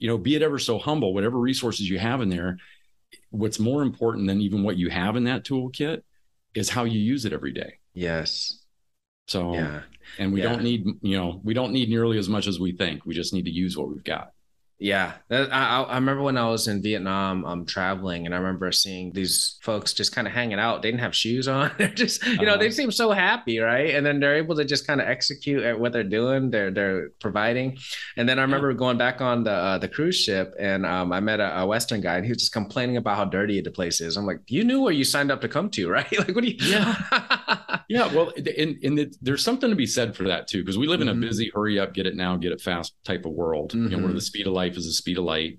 [0.00, 2.58] you know, be it ever so humble, whatever resources you have in there,
[3.30, 6.02] what's more important than even what you have in that toolkit
[6.54, 7.74] is how you use it every day.
[7.94, 8.60] yes.
[9.26, 9.82] So, Yeah.
[10.18, 10.50] and we Yeah.
[10.50, 13.06] don't need, you know, we don't need nearly as much as we think.
[13.06, 14.33] We just need to use what we've got.
[14.84, 19.12] Yeah, I, I- remember when I was in Vietnam, um, traveling, and I remember seeing
[19.12, 20.82] these folks just kind of hanging out.
[20.82, 21.70] They didn't have shoes on.
[21.78, 22.56] They're just, you know, Uh-huh.
[22.58, 23.94] they seem so happy, right?
[23.94, 26.50] And then they're able to just kind of execute at what they're doing.
[26.50, 27.78] They're they're providing.
[28.18, 31.20] And then I remember going back on the uh, the cruise ship, and um, I
[31.20, 34.02] met a, a Western guy, and he was just complaining about how dirty the place
[34.02, 34.18] is.
[34.18, 36.12] I'm like, you knew where you signed up to come to, right?
[36.18, 36.56] like, what do you?
[36.60, 36.94] Yeah.
[37.86, 40.86] Yeah, well, and, and it, there's something to be said for that too, because we
[40.86, 41.18] live in Mhm.
[41.18, 43.74] a busy, hurry up, get it now, get it fast type of world.
[43.74, 45.58] You know, where the speed of life is the speed of light.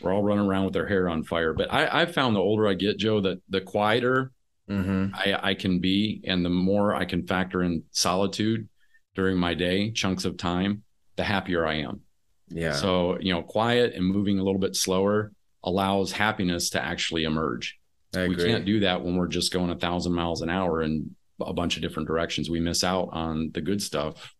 [0.00, 1.52] We're all running around with our hair on fire.
[1.52, 4.32] But I, I've found the older I get, Joe, that the quieter
[4.66, 8.66] hmm I, I can be, and the more I can factor in solitude
[9.14, 10.84] during my day, chunks of time,
[11.16, 12.00] the happier I am.
[12.48, 12.72] Yeah.
[12.72, 17.78] So, you know, quiet and moving a little bit slower allows happiness to actually emerge.
[18.16, 18.46] I we agree.
[18.46, 21.76] can't do that when we're just going a thousand miles an hour in a bunch
[21.76, 22.48] of different directions.
[22.48, 24.34] We miss out on the good stuff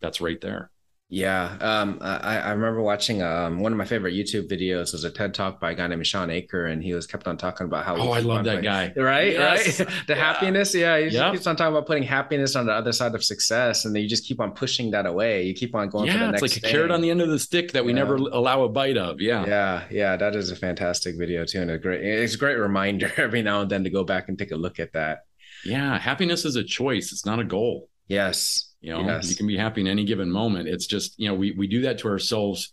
[0.00, 0.70] that's right there.
[1.10, 5.10] Yeah, um, I, I remember watching um, one of my favorite YouTube videos was a
[5.10, 7.86] TED talk by a guy named Shawn Achor, and he was kept on talking about
[7.86, 7.96] how.
[7.96, 8.92] Oh, I love that putting- guy.
[8.96, 9.80] Right, Yes.
[9.80, 9.88] right.
[10.06, 10.32] The Yeah.
[10.32, 10.98] happiness, yeah.
[10.98, 11.32] He Yep.
[11.32, 14.08] keeps on talking about putting happiness on the other side of success, and then you
[14.08, 15.44] just keep on pushing that away.
[15.44, 16.42] You keep on going for the Yeah, next.
[16.42, 18.00] it's like a carrot on the end of the stick that we Yeah.
[18.00, 19.18] never allow a bite of.
[19.18, 19.46] Yeah.
[19.46, 22.04] Yeah, yeah, that is a fantastic video too, and a great.
[22.04, 24.78] It's a great reminder every now and then to go back and take a look
[24.78, 25.20] at that.
[25.64, 25.98] Yeah.
[25.98, 27.12] Happiness is a choice.
[27.12, 27.87] It's not a goal.
[28.08, 29.28] Yes, You know, Yes.
[29.30, 30.68] you can be happy in any given moment.
[30.68, 32.72] It's just, you know, we, we do that to ourselves,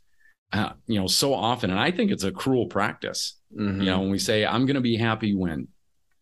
[0.53, 1.69] uh, you know, so often.
[1.71, 3.37] And I think it's a cruel practice.
[3.55, 3.79] Mhm.
[3.79, 5.67] You know, when we say, I'm going to be happy when,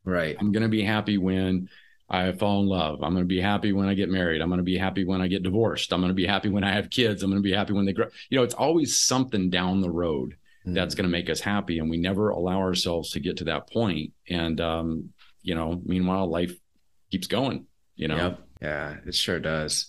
[0.06, 0.36] right.
[0.39, 1.69] I'm going to be happy when
[2.10, 3.04] I fall in love.
[3.04, 4.41] I'm going to be happy when I get married.
[4.41, 5.91] I'm going to be happy when I get divorced.
[5.93, 7.21] I'm going to be happy when I have kids.
[7.23, 8.08] I'm going to be happy when they grow.
[8.30, 10.76] You know, it's always something down the road Mm-hmm.
[10.76, 11.80] that's going to make us happy.
[11.80, 14.13] And we never allow ourselves to get to that point.
[14.30, 15.10] And, um,
[15.41, 16.54] you know, meanwhile, life
[17.12, 17.65] keeps going,
[17.97, 18.15] you know?
[18.15, 18.39] Yep.
[18.63, 19.88] Yeah, it sure does.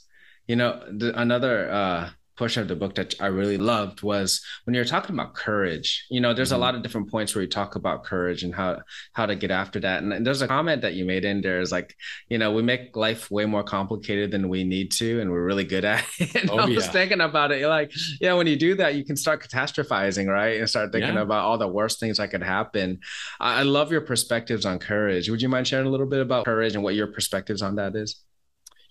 [0.48, 4.74] You know, the, another uh, portion of the book that I really loved was when
[4.74, 6.04] you're talking about courage.
[6.10, 6.56] You know, there's Mhm.
[6.56, 8.80] a lot of different points where you talk about courage and how
[9.12, 10.02] how to get after that.
[10.02, 11.94] And there's a comment that you made in there is like,
[12.28, 15.64] you know, we make life way more complicated than we need to, and we're really
[15.64, 16.34] good at it.
[16.34, 16.90] And Oh, I was yeah.
[16.90, 17.60] thinking about it.
[17.60, 20.58] You're like, yeah, when you do that, you can start catastrophizing, right?
[20.58, 21.22] And start thinking Yeah.
[21.22, 22.98] about all the worst things that could happen.
[23.40, 25.30] I I love your perspectives on courage.
[25.30, 27.94] Would you mind sharing a little bit about courage and what your perspectives on that
[27.94, 28.20] is?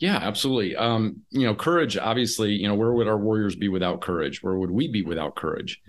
[0.04, 0.76] Yeah, absolutely.
[0.76, 4.44] Um, you know, courage, obviously, you know, where would our warriors be without courage?
[4.44, 5.82] Where would we be without courage?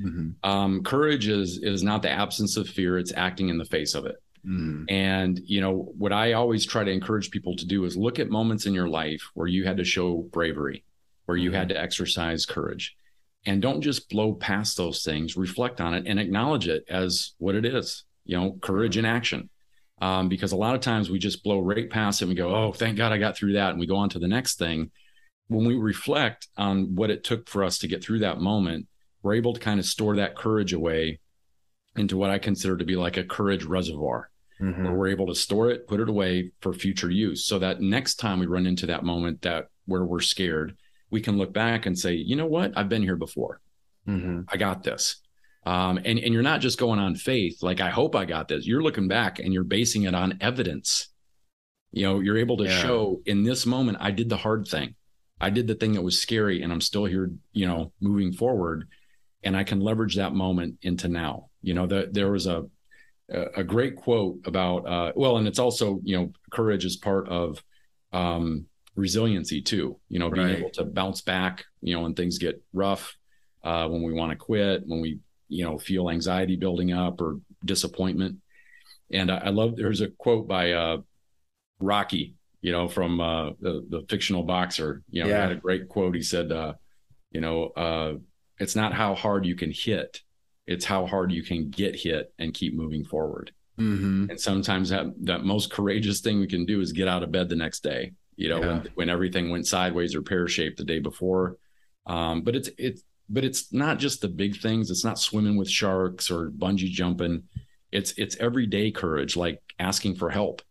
[0.44, 4.06] Um, courage is is not the absence of fear, it's acting in the face of
[4.06, 4.14] it.
[4.46, 4.84] Mm.
[4.88, 8.30] And, you know, what I always try to encourage people to do is look at
[8.30, 10.84] moments in your life where you had to show bravery,
[11.24, 12.96] where you had to exercise courage.
[13.46, 17.56] And don't just blow past those things, reflect on it and acknowledge it as what
[17.56, 19.50] it is, you know, courage in action.
[20.00, 22.54] Um, because a lot of times we just blow right past it and we go,
[22.54, 23.70] oh, thank God I got through that.
[23.70, 24.90] And we go on to the next thing.
[25.48, 28.88] When we reflect on what it took for us to get through that moment,
[29.22, 31.20] we're able to kind of store that courage away
[31.96, 34.30] into what I consider to be like a courage reservoir
[34.60, 34.84] Mhm.
[34.84, 37.44] where we're able to store it, put it away for future use.
[37.44, 40.76] So that next time we run into that moment that where we're scared,
[41.10, 42.72] we can look back and say, you know what?
[42.76, 43.60] I've been here before.
[44.08, 44.44] Mhm.
[44.48, 45.22] I got this.
[45.66, 48.66] Um, and, and you're not just going on faith, like, I hope I got this.
[48.66, 51.08] You're looking back and you're basing it on evidence.
[51.92, 52.82] You know, you're able to Yeah.
[52.82, 54.94] show in this moment, I did the hard thing.
[55.40, 58.88] I did the thing that was scary and I'm still here, you know, moving forward.
[59.42, 61.50] And I can leverage that moment into now.
[61.62, 62.64] You know, the, there was a,
[63.28, 67.62] a great quote about, uh, well, and it's also, you know, courage is part of
[68.12, 70.58] um, resiliency too, you know, being Right.
[70.58, 73.16] able to bounce back, you know, when things get rough,
[73.62, 77.40] uh, when we want to quit, when we, you know, feel anxiety building up or
[77.64, 78.38] disappointment.
[79.12, 80.98] And I, I love, there's a quote by uh,
[81.80, 85.42] Rocky, you know, from uh, the, the fictional boxer, you know, he Yeah.
[85.42, 86.14] had a great quote.
[86.14, 86.74] He said, uh,
[87.30, 88.14] you know, uh,
[88.58, 90.20] it's not how hard you can hit,
[90.66, 93.52] it's how hard you can get hit and keep moving forward.
[93.78, 94.30] Mm-hmm.
[94.30, 97.48] And sometimes that that most courageous thing we can do is get out of bed
[97.48, 98.12] the next day.
[98.36, 98.66] You know, Yeah.
[98.68, 101.56] when when everything went sideways or pear shaped the day before.
[102.06, 104.90] Um, but it's it's but it's not just the big things.
[104.90, 107.44] It's not swimming with sharks or bungee jumping.
[107.90, 110.62] It's it's everyday courage, like asking for help,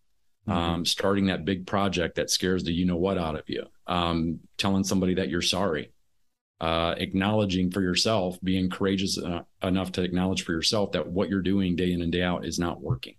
[0.47, 4.39] um, starting that big project that scares the you know what out of you, um,
[4.57, 5.93] telling somebody that you're sorry,
[6.59, 11.41] uh, acknowledging for yourself, being courageous uh, enough to acknowledge for yourself that what you're
[11.41, 13.15] doing day in and day out is not working,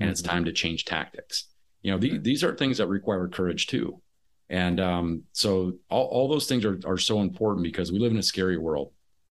[0.00, 1.46] and it's time to change tactics.
[1.82, 4.02] You know, the, these are things that require courage too,
[4.48, 8.18] and um, so all, all those things are are so important because we live in
[8.18, 8.92] a scary world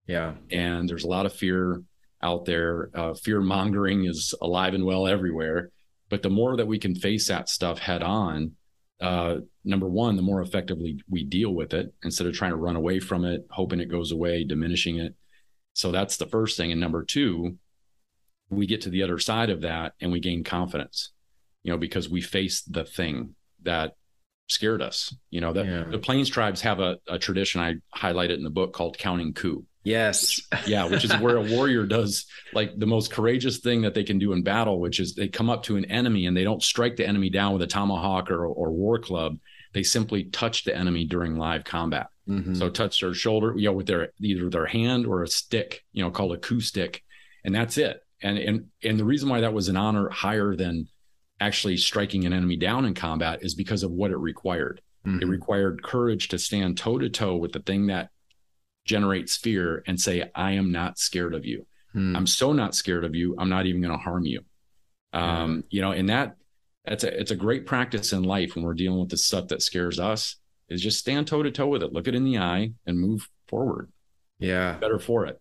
[0.06, 0.34] Yeah.
[0.50, 1.82] and there's a lot of fear
[2.22, 2.90] out there.
[2.94, 5.70] Uh, fear mongering is alive and well everywhere.
[6.10, 8.52] But the more that we can face that stuff head on,
[9.00, 12.76] uh, number one, the more effectively we deal with it instead of trying to run
[12.76, 15.14] away from it, hoping it goes away, diminishing it.
[15.72, 16.72] So that's the first thing.
[16.72, 17.56] And number two,
[18.50, 21.12] we get to the other side of that and we gain confidence,
[21.62, 23.94] you know, because we face the thing that
[24.50, 25.14] scared us.
[25.30, 25.84] You know, the, Yeah.
[25.90, 29.32] the Plains tribes have a, a tradition I highlight it in the book called counting
[29.32, 30.40] coup Yes.
[30.66, 34.18] yeah which is where a warrior does like the most courageous thing that they can
[34.18, 36.96] do in battle which is they come up to an enemy and they don't strike
[36.96, 39.38] the enemy down with a tomahawk or, or war club
[39.72, 42.56] they simply touch the enemy during live combat Mhm.
[42.58, 46.04] so touch their shoulder you know with their either their hand or a stick you
[46.04, 47.02] know called a coup stick
[47.42, 50.86] and that's it and and and the reason why that was an honor higher than
[51.40, 55.30] actually striking an enemy down in combat is because of what it required it Mhm.
[55.30, 58.10] required courage to stand toe to toe with the thing that
[58.84, 61.66] generates fear and say, I am not scared of you.
[61.94, 62.14] Mhm.
[62.14, 63.34] I'm so not scared of you.
[63.38, 64.40] I'm not even going to harm you.
[65.14, 66.36] Um, you know, and that
[66.84, 69.62] that's a it's a great practice in life when we're dealing with the stuff that
[69.62, 70.36] scares us
[70.68, 73.26] is just stand toe to toe with it, look it in the eye and move
[73.48, 73.90] forward.
[74.38, 74.76] yeah.
[74.78, 75.40] Better for it.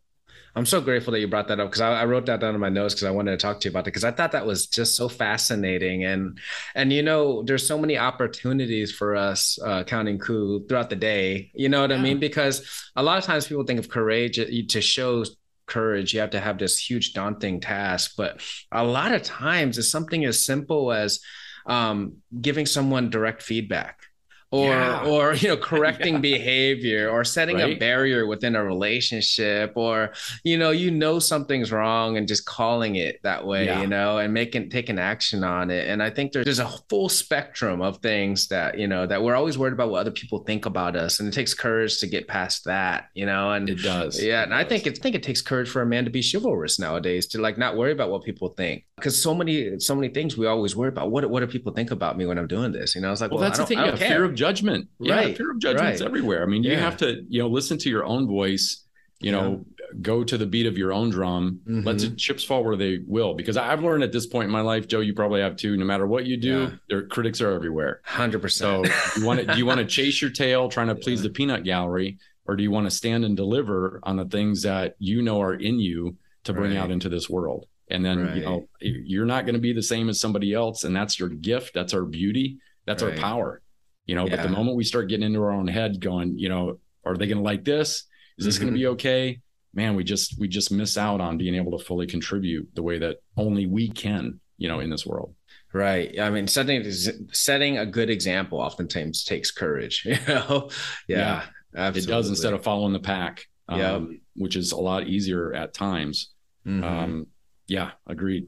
[0.55, 2.61] I'm so grateful that you brought that up because I, I wrote that down in
[2.61, 4.45] my notes because I wanted to talk to you about it because I thought that
[4.45, 6.39] was just so fascinating and
[6.75, 11.51] and you know there's so many opportunities for us uh, counting coup throughout the day.
[11.53, 12.19] You know what I mean?
[12.19, 15.23] Because a lot of times people think of courage uh, to show
[15.67, 19.91] courage you have to have this huge daunting task but a lot of times it's
[19.91, 21.19] something as simple as
[21.67, 24.08] um, giving someone direct feedback
[24.51, 25.05] or Yeah.
[25.05, 30.11] or you know correcting behavior or setting a barrier within a relationship or
[30.43, 33.81] you know you know something's wrong and just calling it that way Yeah.
[33.81, 37.09] you know and making taking action on it and i think there's, there's a full
[37.09, 40.65] spectrum of things that you know that we're always worried about what other people think
[40.65, 44.21] about us and it takes courage to get past that you know and It does.
[44.21, 46.11] yeah, It and I think it, I think it takes courage for a man to
[46.11, 49.95] be chivalrous nowadays to like not worry about what people think because so many so
[49.95, 51.11] many things we always worry about.
[51.11, 52.95] What what do people think about me when I'm doing this?
[52.95, 53.77] You know, I was like Well, well, that's I the thing.
[53.79, 54.87] Yeah, fear of judgment.
[54.99, 56.07] Yeah, Right, fear of judgment's right.
[56.07, 56.43] everywhere.
[56.43, 56.79] I mean, you Yeah.
[56.79, 58.85] have to, you know, listen to your own voice.
[59.21, 59.65] You know,
[60.01, 61.59] go to the beat of your own drum.
[61.65, 61.99] Let Mhm.
[62.11, 63.33] the chips fall where they will.
[63.33, 65.75] Because I've learned at this point in my life, Joe, you probably have too.
[65.75, 66.69] No matter what you do, Yeah.
[66.89, 67.99] their critics are everywhere.
[68.05, 68.87] Hundred So percent.
[69.17, 71.65] you want to do you want to chase your tail trying to please the peanut
[71.65, 75.41] gallery, or do you want to stand and deliver on the things that you know
[75.41, 76.77] are in you to bring Right.
[76.79, 77.65] out into this world?
[77.89, 78.35] And then Right.
[78.37, 81.29] you know you're not going to be the same as somebody else, and that's your
[81.29, 81.73] gift.
[81.73, 82.59] That's our beauty.
[82.85, 83.13] That's Right.
[83.13, 83.61] our power.
[84.05, 86.79] You know, but the moment we start getting into our own head, going, you know,
[87.05, 88.05] are they going to like this?
[88.37, 88.75] Is this going Mhm.
[88.75, 89.39] to be okay?
[89.73, 92.97] Man, we just we just miss out on being able to fully contribute the way
[92.99, 94.39] that only we can.
[94.57, 95.35] You know, in this world.
[95.71, 96.19] Right.
[96.19, 96.83] I mean, setting
[97.31, 100.03] setting a good example oftentimes takes courage.
[100.05, 100.69] You know.
[101.07, 101.45] Yeah.
[101.75, 102.11] Absolutely.
[102.11, 103.45] It does instead of following the pack.
[103.71, 103.93] Yeah.
[103.93, 106.31] Um, which is a lot easier at times.
[106.67, 106.83] Mhm.
[106.83, 107.27] Um,
[107.69, 108.47] yeah, agreed.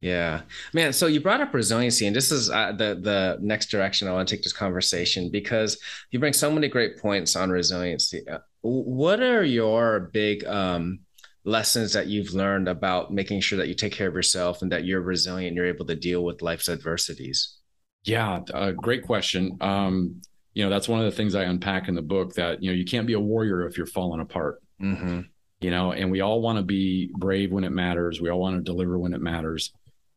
[0.00, 0.42] Yeah,
[0.72, 0.92] man.
[0.92, 4.28] So you brought up resiliency, and this is uh, the the next direction I want
[4.28, 5.78] to take this conversation because
[6.10, 8.26] you bring so many great points on resiliency.
[8.28, 11.00] Uh, What are your big um,
[11.44, 14.84] lessons that you've learned about making sure that you take care of yourself and that
[14.84, 17.58] you're resilient, you're able to deal with life's adversities?
[18.04, 19.56] Yeah, uh, great question.
[19.60, 20.22] Um,
[20.54, 22.76] you know, that's one of the things I unpack in the book that, you know,
[22.76, 24.60] you can't be a warrior if you're falling apart.
[24.80, 25.20] Mm-hmm.
[25.62, 28.20] You know, and we all want to be brave when it matters.
[28.20, 29.72] We all want to deliver when it matters.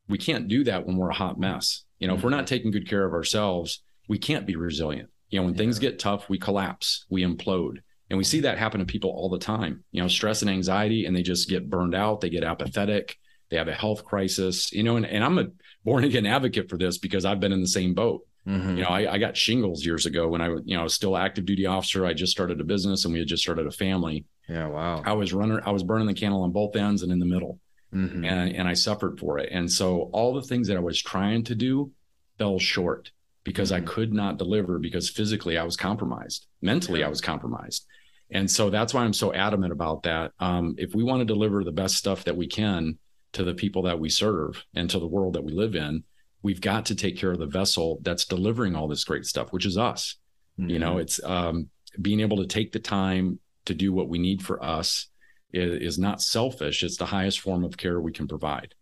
[0.08, 1.84] We can't do that when we're a hot mess.
[2.00, 2.20] You know, mm-hmm.
[2.20, 5.10] if we're not taking good care of ourselves, we can't be resilient.
[5.30, 5.60] You know, when yeah.
[5.60, 7.78] things get tough, we collapse, we implode.
[8.10, 9.84] And we see that happen to people all the time.
[9.92, 13.18] You know, stress and anxiety, and they just get burned out, they get apathetic,
[13.50, 15.48] they have a health crisis, you know, and, and I'm a
[15.84, 18.22] born again advocate for this because I've been in the same boat.
[18.48, 18.78] Mm-hmm.
[18.78, 21.18] You know, I, I, got shingles years ago when I, you know, I was still
[21.18, 22.06] active duty officer.
[22.06, 24.26] I just started a business and we had just started a family.
[24.48, 25.02] Yeah, wow.
[25.06, 27.60] I was running, I was burning the candle on both ends and in the middle,
[27.94, 28.24] mm-hmm.
[28.24, 29.50] and and I suffered for it.
[29.52, 31.92] And so all the things that I was trying to do
[32.38, 33.12] fell short
[33.44, 33.88] because mm-hmm.
[33.88, 37.08] I could not deliver because physically I was compromised, mentally yeah.
[37.08, 37.86] I was compromised,
[38.30, 40.32] and so that's why I'm so adamant about that.
[40.40, 42.98] Um, if we want to deliver the best stuff that we can
[43.34, 46.04] to the people that we serve and to the world that we live in,
[46.42, 49.66] we've got to take care of the vessel that's delivering all this great stuff, which
[49.66, 50.16] is us.
[50.60, 50.70] Mm-hmm.
[50.70, 51.00] You know, mm-hmm.
[51.00, 51.70] it's um,
[52.00, 55.08] being able to take the time to do what we need for us
[55.54, 56.84] is, is not selfish.
[56.84, 58.74] It's the highest form of care we can provide.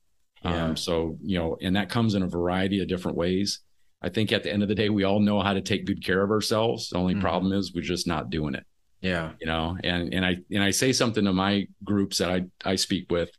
[0.43, 0.65] Yeah.
[0.65, 3.59] Um, so, you know, and that comes in a variety of different ways.
[4.01, 6.03] I think at the end of the day, we all know how to take good
[6.03, 6.89] care of ourselves.
[6.89, 7.21] The only mm-hmm.
[7.21, 8.65] problem is we're just not doing it.
[8.99, 9.31] Yeah.
[9.39, 12.75] You know, and and I and I say something to my groups that I I
[12.75, 13.29] speak with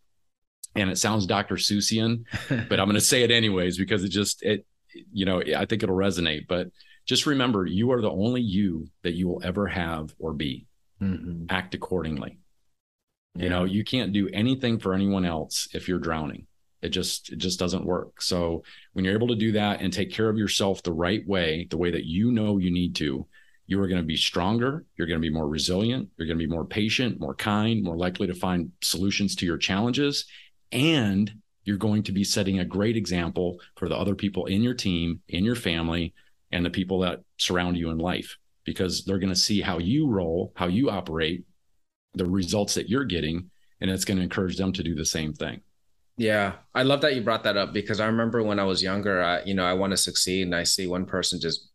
[0.76, 1.56] and it sounds Dr.
[1.56, 4.66] Seussian, but I'm going to say it anyways because it just it
[5.12, 6.46] you know I think it'll resonate.
[6.48, 6.68] But
[7.06, 10.66] just remember, you are the only you that you will ever have or be.
[11.04, 11.46] Mm-hmm.
[11.50, 12.38] Act accordingly.
[13.34, 13.42] Yeah.
[13.42, 16.46] You know, you can't do anything for anyone else if you're drowning.
[16.82, 18.20] It just it just doesn't work.
[18.20, 21.66] So when you're able to do that and take care of yourself the right way,
[21.70, 23.26] the way that you know you need to,
[23.66, 24.84] you are going to be stronger.
[24.96, 26.10] You're going to be more resilient.
[26.16, 29.56] You're going to be more patient, more kind, more likely to find solutions to your
[29.56, 30.26] challenges
[30.74, 31.32] and
[31.64, 35.20] you're going to be setting a great example for the other people in your team,
[35.28, 36.12] in your family,
[36.52, 40.08] and the people that surround you in life because they're going to see how you
[40.08, 41.44] roll, how you operate,
[42.14, 43.50] the results that you're getting,
[43.80, 45.60] and it's going to encourage them to do the same thing.
[46.16, 49.22] Yeah, I love that you brought that up because I remember when I was younger,
[49.22, 51.70] I, you know, I want to succeed and I see one person just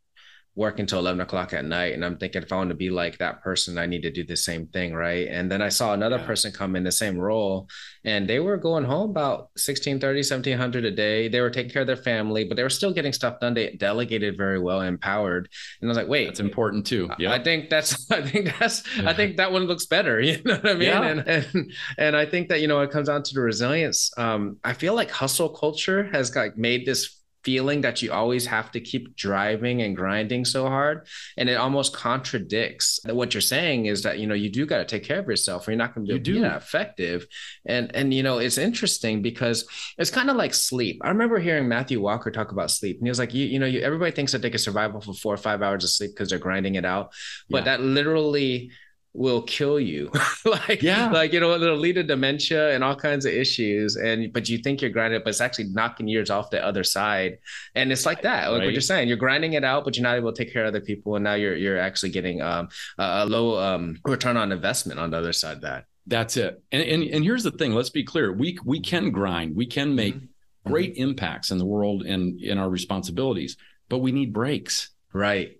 [0.55, 3.17] working till 11 o'clock at night and i'm thinking if i want to be like
[3.17, 5.27] that person i need to do the same thing right?
[5.29, 6.25] And then i saw another yeah.
[6.25, 7.69] person come in the same role
[8.03, 11.27] and they were going home about 1630 1700 a day.
[11.27, 13.53] They were taking care of their family but they were still getting stuff done.
[13.53, 15.49] They delegated very well empowered.
[15.81, 17.09] And i was like wait that's important too.
[17.19, 20.19] Yeah i think that's i think that's i think that one looks better.
[20.29, 20.89] You know what i mean?
[20.89, 21.03] Yeah.
[21.03, 24.11] and, and and i think that you know it comes down to the resilience.
[24.17, 27.18] Um i feel like hustle culture has like made this
[27.49, 31.07] feeling that you always have to keep driving and grinding so hard.
[31.35, 34.77] And it almost contradicts that what you're saying is that you know you do got
[34.77, 37.25] to take care of yourself or you're not going to be that effective.
[37.65, 41.01] And and you know it's interesting because it's kind of like sleep.
[41.03, 43.65] I remember hearing matthew walker talk about sleep and he was like you, you know
[43.65, 46.11] you, everybody thinks that they can survive off of four or five hours of sleep
[46.11, 47.13] because they're grinding it out.
[47.49, 47.77] But yeah.
[47.77, 48.69] that literally
[49.13, 50.11] will kill you.
[50.45, 51.11] Like yeah.
[51.11, 54.57] like you know it'll lead to dementia and all kinds of issues and but you
[54.57, 57.37] think you're grinding but it's actually knocking years off the other side.
[57.75, 58.65] And it's like that like right.
[58.65, 59.09] what you're saying.
[59.09, 61.23] You're grinding it out but you're not able to take care of other people and
[61.23, 65.33] now you're you're actually getting um, a low um, return on investment on the other
[65.33, 65.85] side of that.
[66.07, 66.63] That's it.
[66.71, 68.31] And, and and here's the thing let's be clear.
[68.31, 69.55] We we can grind.
[69.55, 70.71] We can make mm-hmm.
[70.71, 73.57] great impacts in the world and in our responsibilities
[73.89, 74.91] but we need breaks.
[75.11, 75.58] Right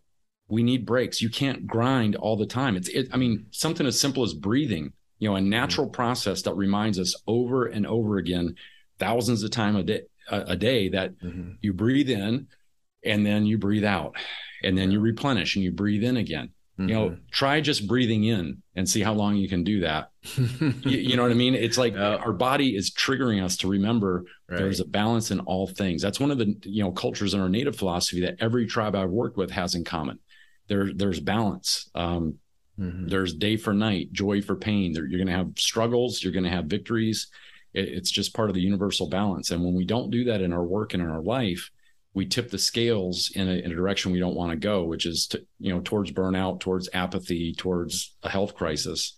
[0.50, 1.22] we need breaks.
[1.22, 2.76] You can't grind all the time.
[2.76, 5.96] It's, it, I mean, something as simple as breathing, you know, a natural mm-hmm.
[5.96, 8.56] process that reminds us over and over again,
[8.98, 11.52] thousands of times a day, a, a day that mm-hmm.
[11.62, 12.48] you breathe in
[13.06, 14.16] and then you breathe out
[14.64, 16.50] and then you replenish and you breathe in again.
[16.80, 16.90] Mm-hmm.
[16.90, 17.22] You know, mm-hmm.
[17.32, 20.10] try just breathing in and see how long you can do that.
[20.36, 21.54] you, you, know what I mean?
[21.54, 24.58] It's like our body is triggering us to remember right.
[24.58, 26.02] there's a balance in all things.
[26.02, 29.12] That's one of the, you know, cultures in our native philosophy that every tribe I've
[29.12, 30.18] worked with has in common
[30.70, 31.90] there there's balance.
[31.94, 32.36] Um,
[32.80, 33.08] mm-hmm.
[33.08, 34.94] There's day for night, joy for pain.
[34.94, 36.24] There, you're going to have struggles.
[36.24, 37.28] You're going to have victories.
[37.74, 39.52] It, it's just part of the universal balance.
[39.52, 41.70] And when we don't do that in our work and in our life,
[42.14, 45.06] we tip the scales in a, in a direction we don't want to go, which
[45.06, 49.18] is to, you know towards burnout, towards apathy, towards a health crisis.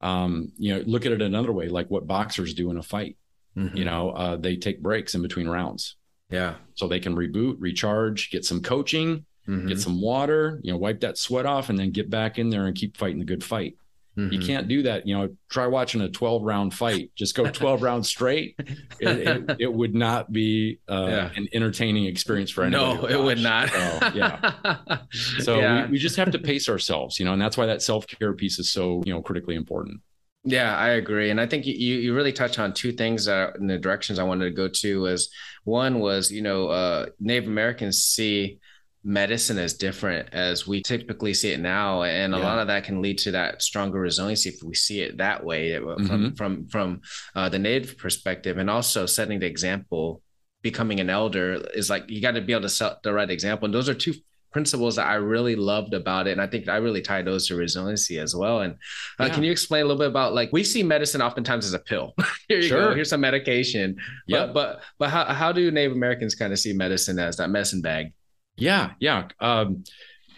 [0.00, 3.16] Um, you know, look at it another way, like what boxers do in a fight.
[3.56, 3.76] Mm-hmm.
[3.76, 5.96] You know, uh, they take breaks in between rounds.
[6.30, 6.54] Yeah.
[6.74, 9.68] So they can reboot, recharge, get some coaching, mm-hmm.
[9.68, 12.66] get some water, you know, wipe that sweat off, and then get back in there
[12.66, 13.76] and keep fighting the good fight.
[14.16, 14.32] Mm-hmm.
[14.32, 15.06] You can't do that.
[15.06, 18.56] You know, try watching a 12 round fight, just go 12 rounds straight.
[18.58, 21.30] It, it, it, would not be uh, yeah.
[21.36, 22.96] an entertaining experience for anyone.
[22.96, 23.70] No, it would not.
[23.70, 24.98] So, yeah.
[25.40, 25.86] So yeah.
[25.86, 28.32] We, we just have to pace ourselves, you know, and that's why that self care
[28.32, 30.00] piece is so, you know, critically important.
[30.42, 33.76] Yeah, I agree, and I think you you really touch on two things in the
[33.76, 35.02] directions I wanted to go to.
[35.02, 35.28] Was
[35.64, 38.58] one was you know uh, Native Americans see
[39.02, 42.44] medicine as different as we typically see it now and a yeah.
[42.44, 45.74] lot of that can lead to that stronger resiliency if we see it that way
[45.74, 46.34] uh, from mm-hmm.
[46.34, 47.00] from from
[47.34, 50.20] uh, the native perspective and also setting the example
[50.60, 53.64] becoming an elder is like you got to be able to set the right example
[53.64, 54.12] and those are two
[54.52, 56.32] principles that I really loved about it.
[56.32, 58.60] And I think I really tie those to resiliency as well.
[58.60, 58.74] And
[59.18, 59.34] uh, yeah.
[59.34, 62.14] can you explain a little bit about like we see medicine oftentimes as a pill.
[62.48, 62.88] Here you sure.
[62.88, 62.94] go.
[62.94, 63.96] Here's some medication.
[64.26, 64.46] Yeah.
[64.46, 67.80] But, but but how how do Native Americans kind of see medicine as that medicine
[67.80, 68.12] bag?
[68.60, 69.28] Yeah, yeah.
[69.40, 69.84] Um,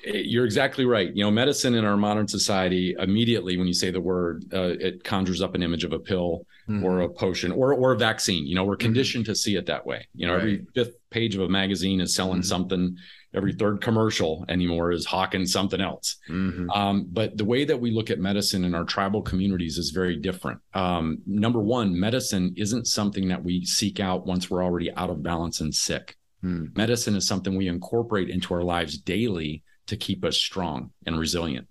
[0.05, 1.15] you're exactly right.
[1.15, 5.05] You know, medicine in our modern society, immediately when you say the word, uh, it
[5.05, 6.85] conjures up an image of a pill mm-hmm.
[6.85, 8.47] or a potion or or a vaccine.
[8.47, 8.87] You know, we're mm-hmm.
[8.87, 9.33] conditioned mm-hmm.
[9.33, 10.07] to see it that way.
[10.15, 10.41] You know, right.
[10.41, 12.49] every fifth page of a magazine is selling mm-hmm.
[12.49, 12.97] something.
[13.35, 16.17] Every third commercial anymore is hawking something else.
[16.29, 16.69] Mm-hmm.
[16.69, 20.17] Um, but the way that we look at medicine in our tribal communities is very
[20.17, 20.61] different.
[20.75, 25.23] Um, number one, medicine isn't something that we seek out once we're already out of
[25.23, 26.19] balance and sick.
[26.43, 26.67] Hmm.
[26.75, 31.69] Medicine is something we incorporate into our lives daily to keep us strong and resilient.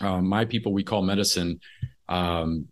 [0.00, 1.60] Uh, my people, we call medicine
[2.08, 2.66] um,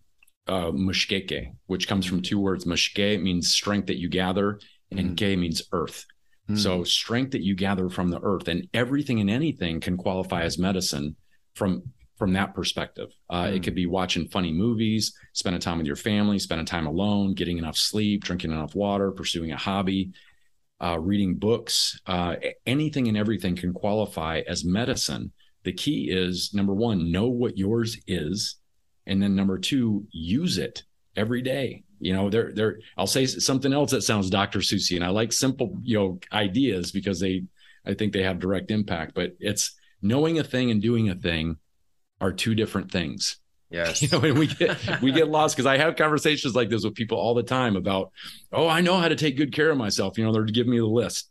[0.49, 2.65] uh, mushkeke, which comes from two words.
[2.65, 4.59] Mushke means strength that you gather,
[4.91, 5.17] and mm.
[5.17, 6.05] ke means earth.
[6.51, 6.59] Mm.
[6.59, 10.59] So strength that you gather from the earth, and everything and anything can qualify as
[10.59, 11.17] medicine
[11.55, 11.83] from
[12.17, 13.11] from that perspective.
[13.31, 13.57] Uh, mm.
[13.57, 17.59] It could be watching funny movies, spending time with your family, spending time alone, getting
[17.59, 20.11] enough sleep, drinking enough water, pursuing a hobby
[20.83, 25.33] uh, reading books, uh, anything and everything can qualify as medicine.
[25.65, 28.57] The key is number one, know what yours is.
[29.07, 30.85] And then number two, use it
[31.17, 31.85] every day.
[31.99, 34.61] You know, there, there, I'll say something else that sounds Dr.
[34.61, 37.45] Seussian, and I like simple, you know, ideas because they,
[37.85, 41.57] I think they have direct impact, but it's knowing a thing and doing a thing
[42.21, 43.37] are two different things.
[43.71, 44.03] Yes.
[44.03, 46.95] You know, and we get we get lost because I have conversations like this with
[46.95, 48.11] people all the time about,
[48.53, 50.19] oh, I know how to take good care of myself.
[50.19, 51.31] You know, they're giving me the list.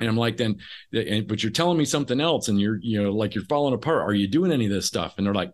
[0.00, 0.58] And I'm like, then,
[0.92, 4.08] but you're telling me something else, and you're, you know, like you're falling apart.
[4.08, 5.14] Are you doing any of this stuff?
[5.16, 5.52] And they're like,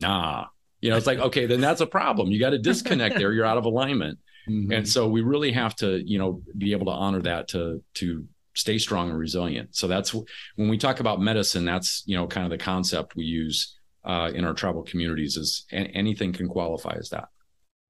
[0.00, 0.46] nah.
[0.80, 2.30] You know, it's like, okay, then that's a problem.
[2.30, 3.32] You got to disconnect there.
[3.32, 4.18] You're out of alignment.
[4.48, 4.72] Mm-hmm.
[4.72, 8.26] And so we really have to, you know, be able to honor that to to
[8.54, 9.76] stay strong and resilient.
[9.76, 13.24] So that's when we talk about medicine, that's you know, kind of the concept we
[13.24, 17.28] use uh, in our tribal communities is anything can qualify as that.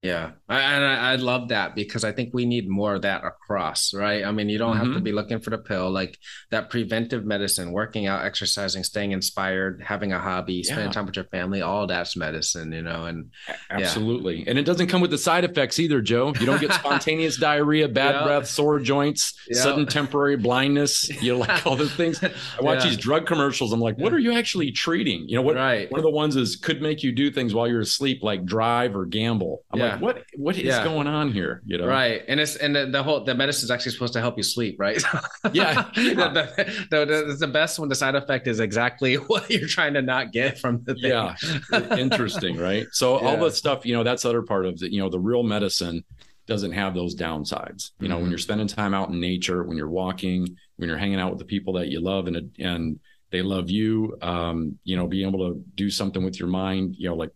[0.03, 3.22] Yeah, I, and I, I, love that because I think we need more of that
[3.22, 4.24] across, right?
[4.24, 4.78] I mean, you don't mm-hmm.
[4.78, 5.05] have to mm-hmm.
[5.05, 6.16] be looking for the pill, like
[6.48, 11.26] that preventive medicine, working out, exercising, staying inspired, having a hobby, spending time with your
[11.26, 13.05] family, all that's medicine, you know.
[13.05, 13.30] And
[13.68, 14.44] absolutely, yeah.
[14.48, 16.32] and it doesn't come with the side effects either, Joe.
[16.40, 18.24] You don't get spontaneous diarrhea, bad yep.
[18.24, 19.59] breath, sore joints, yep.
[19.59, 21.11] sudden temporary blindness.
[21.22, 22.24] You know, like all those things.
[22.24, 22.30] I
[22.62, 22.88] watch yeah.
[22.88, 23.70] these drug commercials.
[23.70, 25.28] I'm like, what are you actually treating?
[25.28, 25.57] You know, what?
[25.57, 25.92] Right.
[25.92, 28.96] One of the ones is could make you do things while you're asleep, like drive
[28.96, 29.62] or gamble.
[29.70, 30.84] I'm like, what what is yeah.
[30.84, 31.62] going on here?
[31.64, 32.22] You know, right?
[32.28, 34.76] And it's and the, the whole the medicine is actually supposed to help you sleep,
[34.78, 35.03] right?
[35.53, 39.95] yeah, the, the, the, the, best when the side effect is exactly what you're trying
[39.95, 41.11] to not get from the thing.
[41.11, 42.86] Yeah, interesting, right?
[42.93, 45.20] So all the stuff, you know, that's the other part of the you know the
[45.20, 46.05] real medicine
[46.47, 47.93] doesn't have those downsides.
[48.01, 48.22] You know, mm-hmm.
[48.22, 51.38] when you're spending time out in nature, when you're walking, when you're hanging out with
[51.38, 55.51] the people that you love, and and they love you, um, you know, being able
[55.51, 57.30] to do something with your mind, you know, like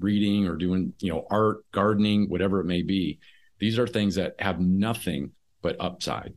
[0.00, 3.18] reading or doing, you know, art, gardening, whatever it may be.
[3.58, 5.32] These are things that have nothing
[5.62, 6.34] but upside.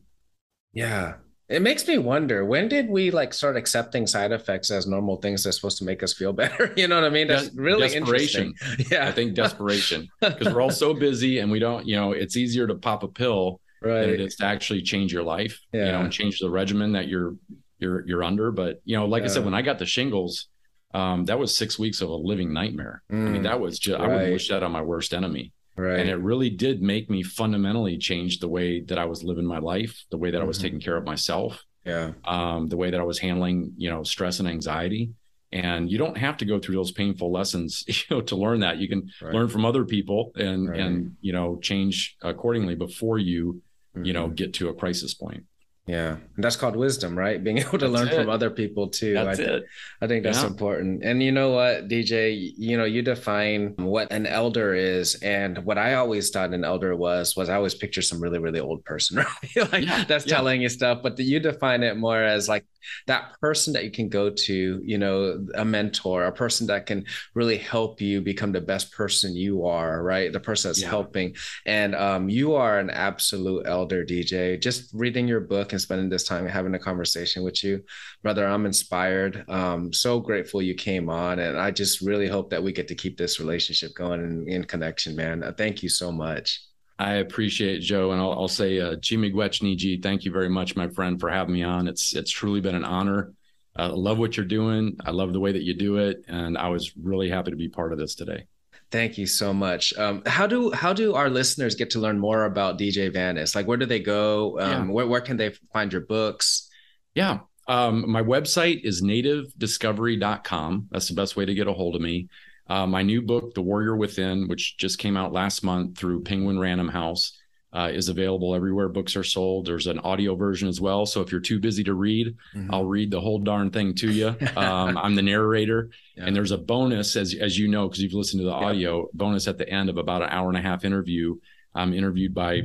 [0.74, 1.16] Yeah.
[1.50, 5.44] It makes me wonder when did we like start accepting side effects as normal things
[5.44, 6.74] that's supposed to make us feel better?
[6.76, 7.28] You know what I mean?
[7.28, 8.54] That's really desperation.
[8.92, 9.08] Yeah.
[9.08, 12.68] I think desperation because we're all so busy and we don't, you know, it's easier
[12.68, 14.02] to pop a pill right.
[14.02, 15.86] than it is to actually change your life, yeah.
[15.86, 17.36] you know, and change the regimen that you're
[17.80, 18.52] you're you're under.
[18.52, 19.30] But you know, like yeah.
[19.30, 20.48] I said, when I got the shingles,
[20.94, 23.02] um, that was six weeks of a living nightmare.
[23.12, 24.10] Mm, I mean, mm, that was just, right.
[24.10, 25.54] I would wish that on my worst enemy.
[25.76, 26.00] Right.
[26.00, 29.58] And it really did make me fundamentally change the way that I was living my
[29.58, 30.44] life, the way that mm-hmm.
[30.44, 30.66] I was mm-hmm.
[30.66, 31.64] taking care of myself.
[31.84, 32.12] Yeah.
[32.26, 35.12] Um, the way that I was handling, you know, stress and anxiety.
[35.52, 38.78] And you don't have to go through those painful lessons, you know, to learn that.
[38.78, 39.34] You can right.
[39.34, 40.80] learn from other people and right.
[40.80, 43.62] and you know change accordingly before you,
[43.96, 44.06] mm-hmm.
[44.06, 44.36] you know, mm-hmm.
[44.36, 45.44] get to a crisis point.
[45.86, 47.44] Yeah, and that's called wisdom, right?
[47.44, 48.16] Being able to that's learn it.
[48.16, 49.16] from other people too.
[49.16, 49.64] That's I, it.
[50.02, 50.48] I think that's yeah.
[50.48, 51.04] important.
[51.04, 55.78] And you know what, DJ, you know, you define what an elder is, and what
[55.78, 59.18] I always thought an elder was was I always picture some really really old person,
[59.56, 59.72] right?
[59.74, 60.06] like yeah.
[60.06, 60.36] that's yeah.
[60.36, 62.66] telling you stuff, but you define it more as like
[63.08, 67.06] that person that you can go to, you know, a mentor, a person that can
[67.34, 70.32] really help you become the best person you are, right?
[70.32, 71.36] The person that's helping.
[71.66, 74.60] And um, you are an absolute elder, DJ.
[74.60, 77.84] Just reading your book spending this time having a conversation with you,
[78.22, 79.44] brother, I'm inspired.
[79.50, 81.40] Um, so grateful you came on.
[81.40, 84.64] And I just really hope that we get to keep this relationship going and in
[84.64, 85.44] connection, man.
[85.44, 86.62] Uh, thank you so much.
[87.00, 90.00] I appreciate Joe, and I'll, I'll say, uh, G.
[90.02, 91.88] Thank you very much, my friend, for having me on.
[91.88, 93.34] It's it's truly been an honor.
[93.76, 94.98] I love what you're doing.
[95.04, 97.68] I love the way that you do it, and I was really happy to be
[97.68, 98.46] part of this today.
[98.94, 99.92] Thank you so much.
[99.98, 103.56] Um, how do how do our listeners get to learn more about DJ Vanas?
[103.56, 104.60] Like, where do they go?
[104.60, 104.94] Um, yeah.
[104.94, 106.70] where where can they find your books?
[107.16, 110.90] Yeah, um, my website is nativediscovery.com.
[110.92, 112.28] That's the best way to get a hold of me.
[112.68, 116.60] Uh, my new book, The Warrior Within, which just came out last month through Penguin
[116.60, 117.36] Random House,
[117.74, 119.66] uh, is available everywhere books are sold.
[119.66, 121.06] There's an audio version as well.
[121.06, 122.74] So if you're too busy to read, mm-hmm.
[122.74, 124.36] I'll read the whole darn thing to you.
[124.56, 126.26] Um, I'm the narrator, yeah.
[126.26, 128.66] and there's a bonus, as as you know, because you've listened to the yeah.
[128.66, 131.36] audio bonus at the end of about an hour and a half interview.
[131.74, 132.62] I'm interviewed by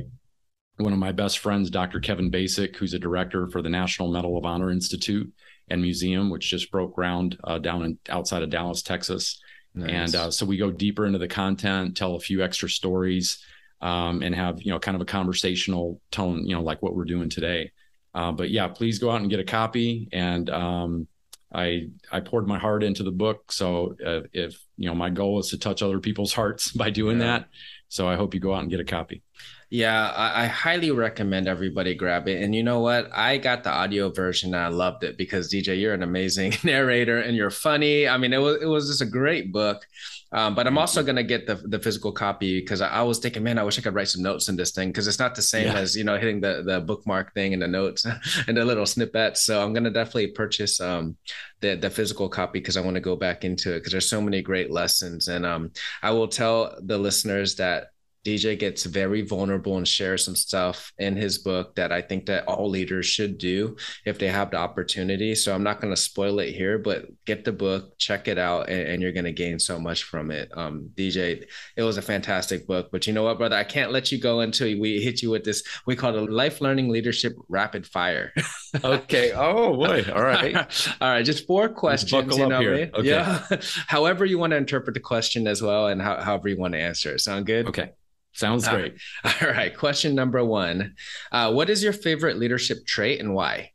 [0.77, 1.99] one of my best friends, Dr.
[1.99, 5.31] Kevin Basik, who's a director for the National Medal of Honor Institute
[5.69, 9.41] and Museum, which just broke ground uh, down in, outside of Dallas, Texas.
[9.73, 9.89] Nice.
[9.89, 13.43] And uh, so we go deeper into the content, tell a few extra stories,
[13.81, 17.05] um, and have you know kind of a conversational tone, you know, like what we're
[17.05, 17.71] doing today.
[18.13, 20.09] Uh, but yeah, please go out and get a copy.
[20.11, 21.07] And um,
[21.53, 25.39] I I poured my heart into the book, so uh, if you know my goal
[25.39, 27.25] is to touch other people's hearts by doing yeah.
[27.25, 27.49] that,
[27.87, 29.23] so I hope you go out and get a copy.
[29.71, 32.41] Yeah, I, I, highly recommend everybody grab it.
[32.41, 33.07] And you know what?
[33.13, 37.19] I got the audio version and I loved it because DJ, you're an amazing narrator
[37.19, 38.07] and you're funny.
[38.07, 39.85] I mean, it was it was just a great book.
[40.31, 43.43] Um, but I'm also gonna get the the physical copy because I, I, was thinking,
[43.43, 45.41] man, I wish I could write some notes in this thing because it's not the
[45.41, 45.73] same yeah.
[45.79, 48.05] as you know hitting the the bookmark thing and the notes
[48.47, 49.43] and the little snippets.
[49.43, 51.17] So I'm gonna definitely purchase um,
[51.61, 54.21] the the physical copy because I want to go back into it because there's so
[54.21, 55.27] many great lessons.
[55.29, 55.71] And um,
[56.03, 57.87] I will tell the listeners that
[58.25, 62.45] DJ gets very vulnerable and shares some stuff in his book that I think that
[62.45, 65.35] all leaders should do if they have the opportunity.
[65.35, 68.69] So I'm not going to spoil it here, but get the book, check it out,
[68.69, 70.51] and, and you're going to gain so much from it.
[70.55, 71.45] Um, DJ,
[71.77, 72.89] it was a fantastic book.
[72.91, 73.55] But you know what, brother?
[73.55, 75.63] I can't let you go until we hit you with this.
[75.85, 78.33] We call it a life learning leadership rapid fire.
[78.83, 79.31] okay.
[79.31, 80.05] Oh boy.
[80.13, 80.55] All right.
[81.01, 81.23] all right.
[81.23, 82.37] Just four questions.
[82.37, 82.91] You know, okay.
[83.03, 83.45] Yeah.
[83.87, 86.79] however you want to interpret the question as well, and how, however you want to
[86.79, 87.19] answer it.
[87.19, 87.67] Sound good?
[87.67, 87.91] Okay.
[88.39, 88.95] Sounds great.
[89.21, 89.75] Uh, all right.
[89.75, 90.95] Question number one
[91.33, 93.71] uh, What is your favorite leadership trait and why?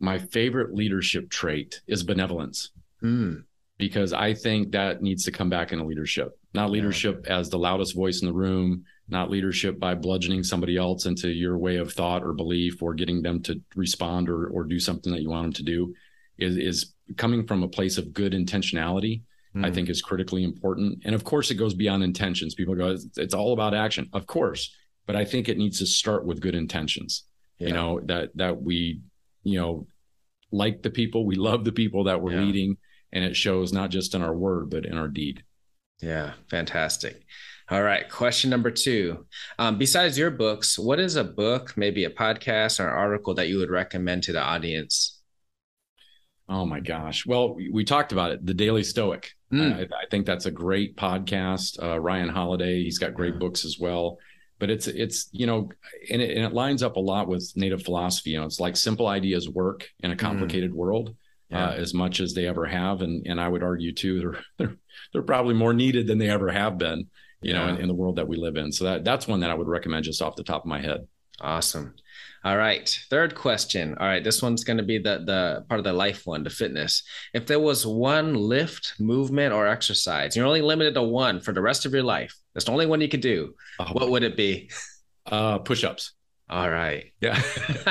[0.00, 2.70] My favorite leadership trait is benevolence.
[3.00, 3.36] Hmm.
[3.78, 7.38] Because I think that needs to come back in leadership, not leadership yeah.
[7.38, 11.56] as the loudest voice in the room, not leadership by bludgeoning somebody else into your
[11.56, 15.22] way of thought or belief or getting them to respond or, or do something that
[15.22, 15.94] you want them to do,
[16.38, 19.20] is, is coming from a place of good intentionality
[19.56, 19.64] mm.
[19.64, 21.02] I think is critically important.
[21.04, 22.54] And of course, it goes beyond intentions.
[22.54, 24.74] People go, it's, it's all about action, of course,
[25.06, 27.24] but I think it needs to start with good intentions.
[27.58, 27.68] Yeah.
[27.68, 29.00] You know that that we,
[29.42, 29.86] you know,
[30.52, 32.42] like the people, we love the people that we're yeah.
[32.42, 32.76] leading,
[33.12, 35.42] and it shows not just in our word but in our deed.
[36.02, 37.22] Yeah, fantastic.
[37.68, 38.08] All right.
[38.08, 39.26] Question number two.
[39.58, 43.48] Um, besides your books, what is a book, maybe a podcast or an article that
[43.48, 45.15] you would recommend to the audience?
[46.48, 47.26] Oh my gosh.
[47.26, 49.32] Well, we, we talked about it, The Daily Stoic.
[49.52, 49.76] Mm.
[49.76, 51.82] I, I, think that's a great podcast.
[51.82, 53.40] Uh, Ryan Holiday, he's got great yeah.
[53.40, 54.18] books as well.
[54.58, 55.70] But it's it's you know,
[56.10, 58.30] and it, and it, lines up a lot with native philosophy.
[58.30, 60.20] You know, it's like simple ideas work in a hmm.
[60.20, 60.76] complicated mm.
[60.76, 61.14] world.
[61.50, 61.68] Yeah.
[61.68, 64.76] Uh, as much as they ever have, and and I would argue too, they're they're,
[65.12, 67.08] they're probably more needed than they ever have been.
[67.42, 67.66] You yeah.
[67.66, 68.72] know, in, in the world that we live in.
[68.72, 71.06] So that that's one that I would recommend just off the top of my head.
[71.40, 71.94] Awesome.
[72.46, 72.88] All right.
[73.10, 73.96] Third question.
[73.98, 74.22] All right.
[74.22, 77.02] This one's going to be the, the part of the life one, the fitness.
[77.34, 81.60] If there was one lift, movement, or exercise, you're only limited to one for the
[81.60, 82.32] rest of your life.
[82.54, 83.54] That's the only one you could do.
[83.80, 84.70] Oh, what would it be?
[85.26, 86.12] Uh, push ups.
[86.48, 87.06] All right.
[87.20, 87.42] Yeah.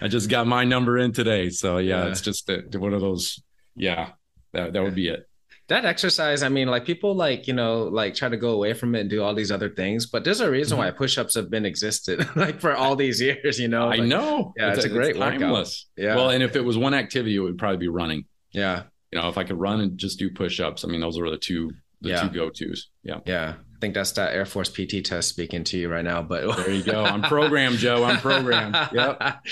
[0.00, 1.50] I just got my number in today.
[1.50, 2.10] So yeah, yeah.
[2.10, 3.42] it's just one of those.
[3.74, 4.10] Yeah,
[4.52, 5.28] that, that would be it
[5.68, 8.94] that exercise i mean like people like you know like try to go away from
[8.94, 10.86] it and do all these other things but there's a reason mm-hmm.
[10.86, 14.52] why push-ups have been existed like for all these years you know i know.
[14.56, 16.08] yeah it's, it's a great it's timeless workout.
[16.08, 16.16] yeah.
[16.16, 18.24] Well and if it was one activity it would probably be running.
[18.52, 18.84] Yeah.
[19.10, 21.38] You know if i could run and just do push-ups i mean those are the
[21.38, 22.22] two the yeah.
[22.22, 22.90] two go-to's.
[23.02, 23.20] Yeah.
[23.24, 23.54] Yeah
[23.84, 26.22] think that's that Air Force PT test speaking to you right now.
[26.22, 27.04] But there you go.
[27.04, 28.02] I'm programmed, Joe.
[28.04, 28.74] I'm programmed.
[28.94, 29.44] Yep.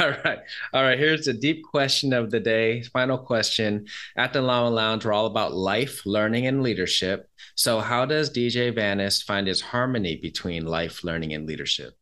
[0.00, 0.38] All right.
[0.72, 0.98] All right.
[0.98, 2.82] Here's the deep question of the day.
[2.82, 3.86] Final question.
[4.16, 7.28] At the Llama Lounge, we're all about life, learning, and leadership.
[7.54, 11.96] So, how does DJ Vanas find his harmony between life, learning, and leadership?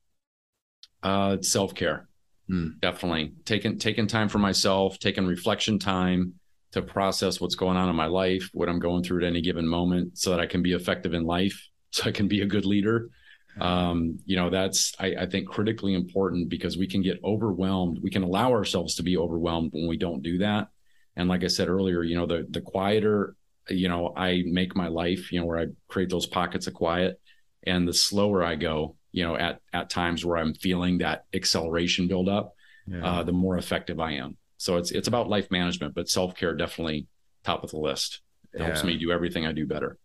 [1.03, 2.09] Uh, Self care.
[2.51, 2.81] Mm.
[2.81, 6.35] Definitely taking taking time for myself, taking reflection time
[6.77, 9.67] to process what's going on in my life, what I'm going through at any given
[9.67, 12.67] moment, so that I can be effective in life, so I can be a good
[12.67, 13.11] leader.
[13.59, 18.01] Um, you know, that's I, I think critically important because we can get overwhelmed.
[18.03, 20.69] We can allow ourselves to be overwhelmed when we don't do that.
[21.17, 23.35] And like I said earlier, you know, the the quieter,
[23.71, 27.19] you know, I make my life, you know, where I create those pockets of quiet,
[27.67, 32.09] and the slower I go, you know, at at times where I'm feeling that acceleration
[32.09, 32.55] build up,
[32.87, 33.03] yeah.
[33.03, 34.37] uh, the more effective I am.
[34.59, 37.07] So it's it's about life management, but self care definitely
[37.45, 38.21] top of the list.
[38.53, 38.67] It yeah.
[38.67, 39.99] helps me do everything I do better.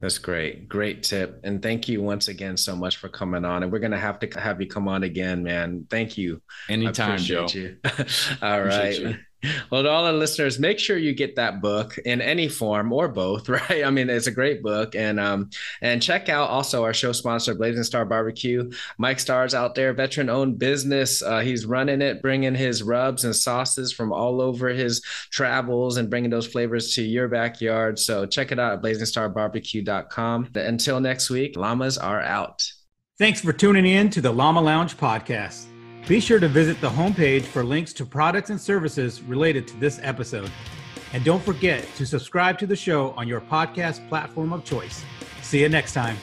[0.00, 0.68] That's great.
[0.68, 1.40] Great tip.
[1.44, 3.62] And thank you once again so much for coming on.
[3.62, 5.86] And we're going to have to have you come on again, man.
[5.88, 6.42] Thank you.
[6.68, 7.46] Anytime, Joe.
[7.48, 7.78] You.
[8.42, 9.16] all right
[9.70, 13.08] well, to all the listeners, make sure you get that book in any form or
[13.08, 13.84] both, right?
[13.84, 17.54] I mean, it's a great book, and um, and check out also our show sponsor,
[17.54, 18.70] Blazing Star Barbecue.
[18.98, 21.22] Mike Starr's out there, veteran-owned business.
[21.22, 26.10] Uh, he's running it, bringing his rubs and sauces from all over his travels and
[26.10, 27.98] bringing those flavors to your backyard.
[27.98, 30.50] So check it out at BlazingStarBarbecue.com.
[30.54, 32.62] Until next week, llamas are out.
[33.18, 35.73] Thanks for tuning in to the Llama Lounge podcast.
[36.06, 39.98] Be sure to visit the homepage for links to products and services related to this
[40.02, 40.50] episode.
[41.14, 45.02] And don't forget to subscribe to the show on your podcast platform of choice.
[45.40, 46.18] See you next time.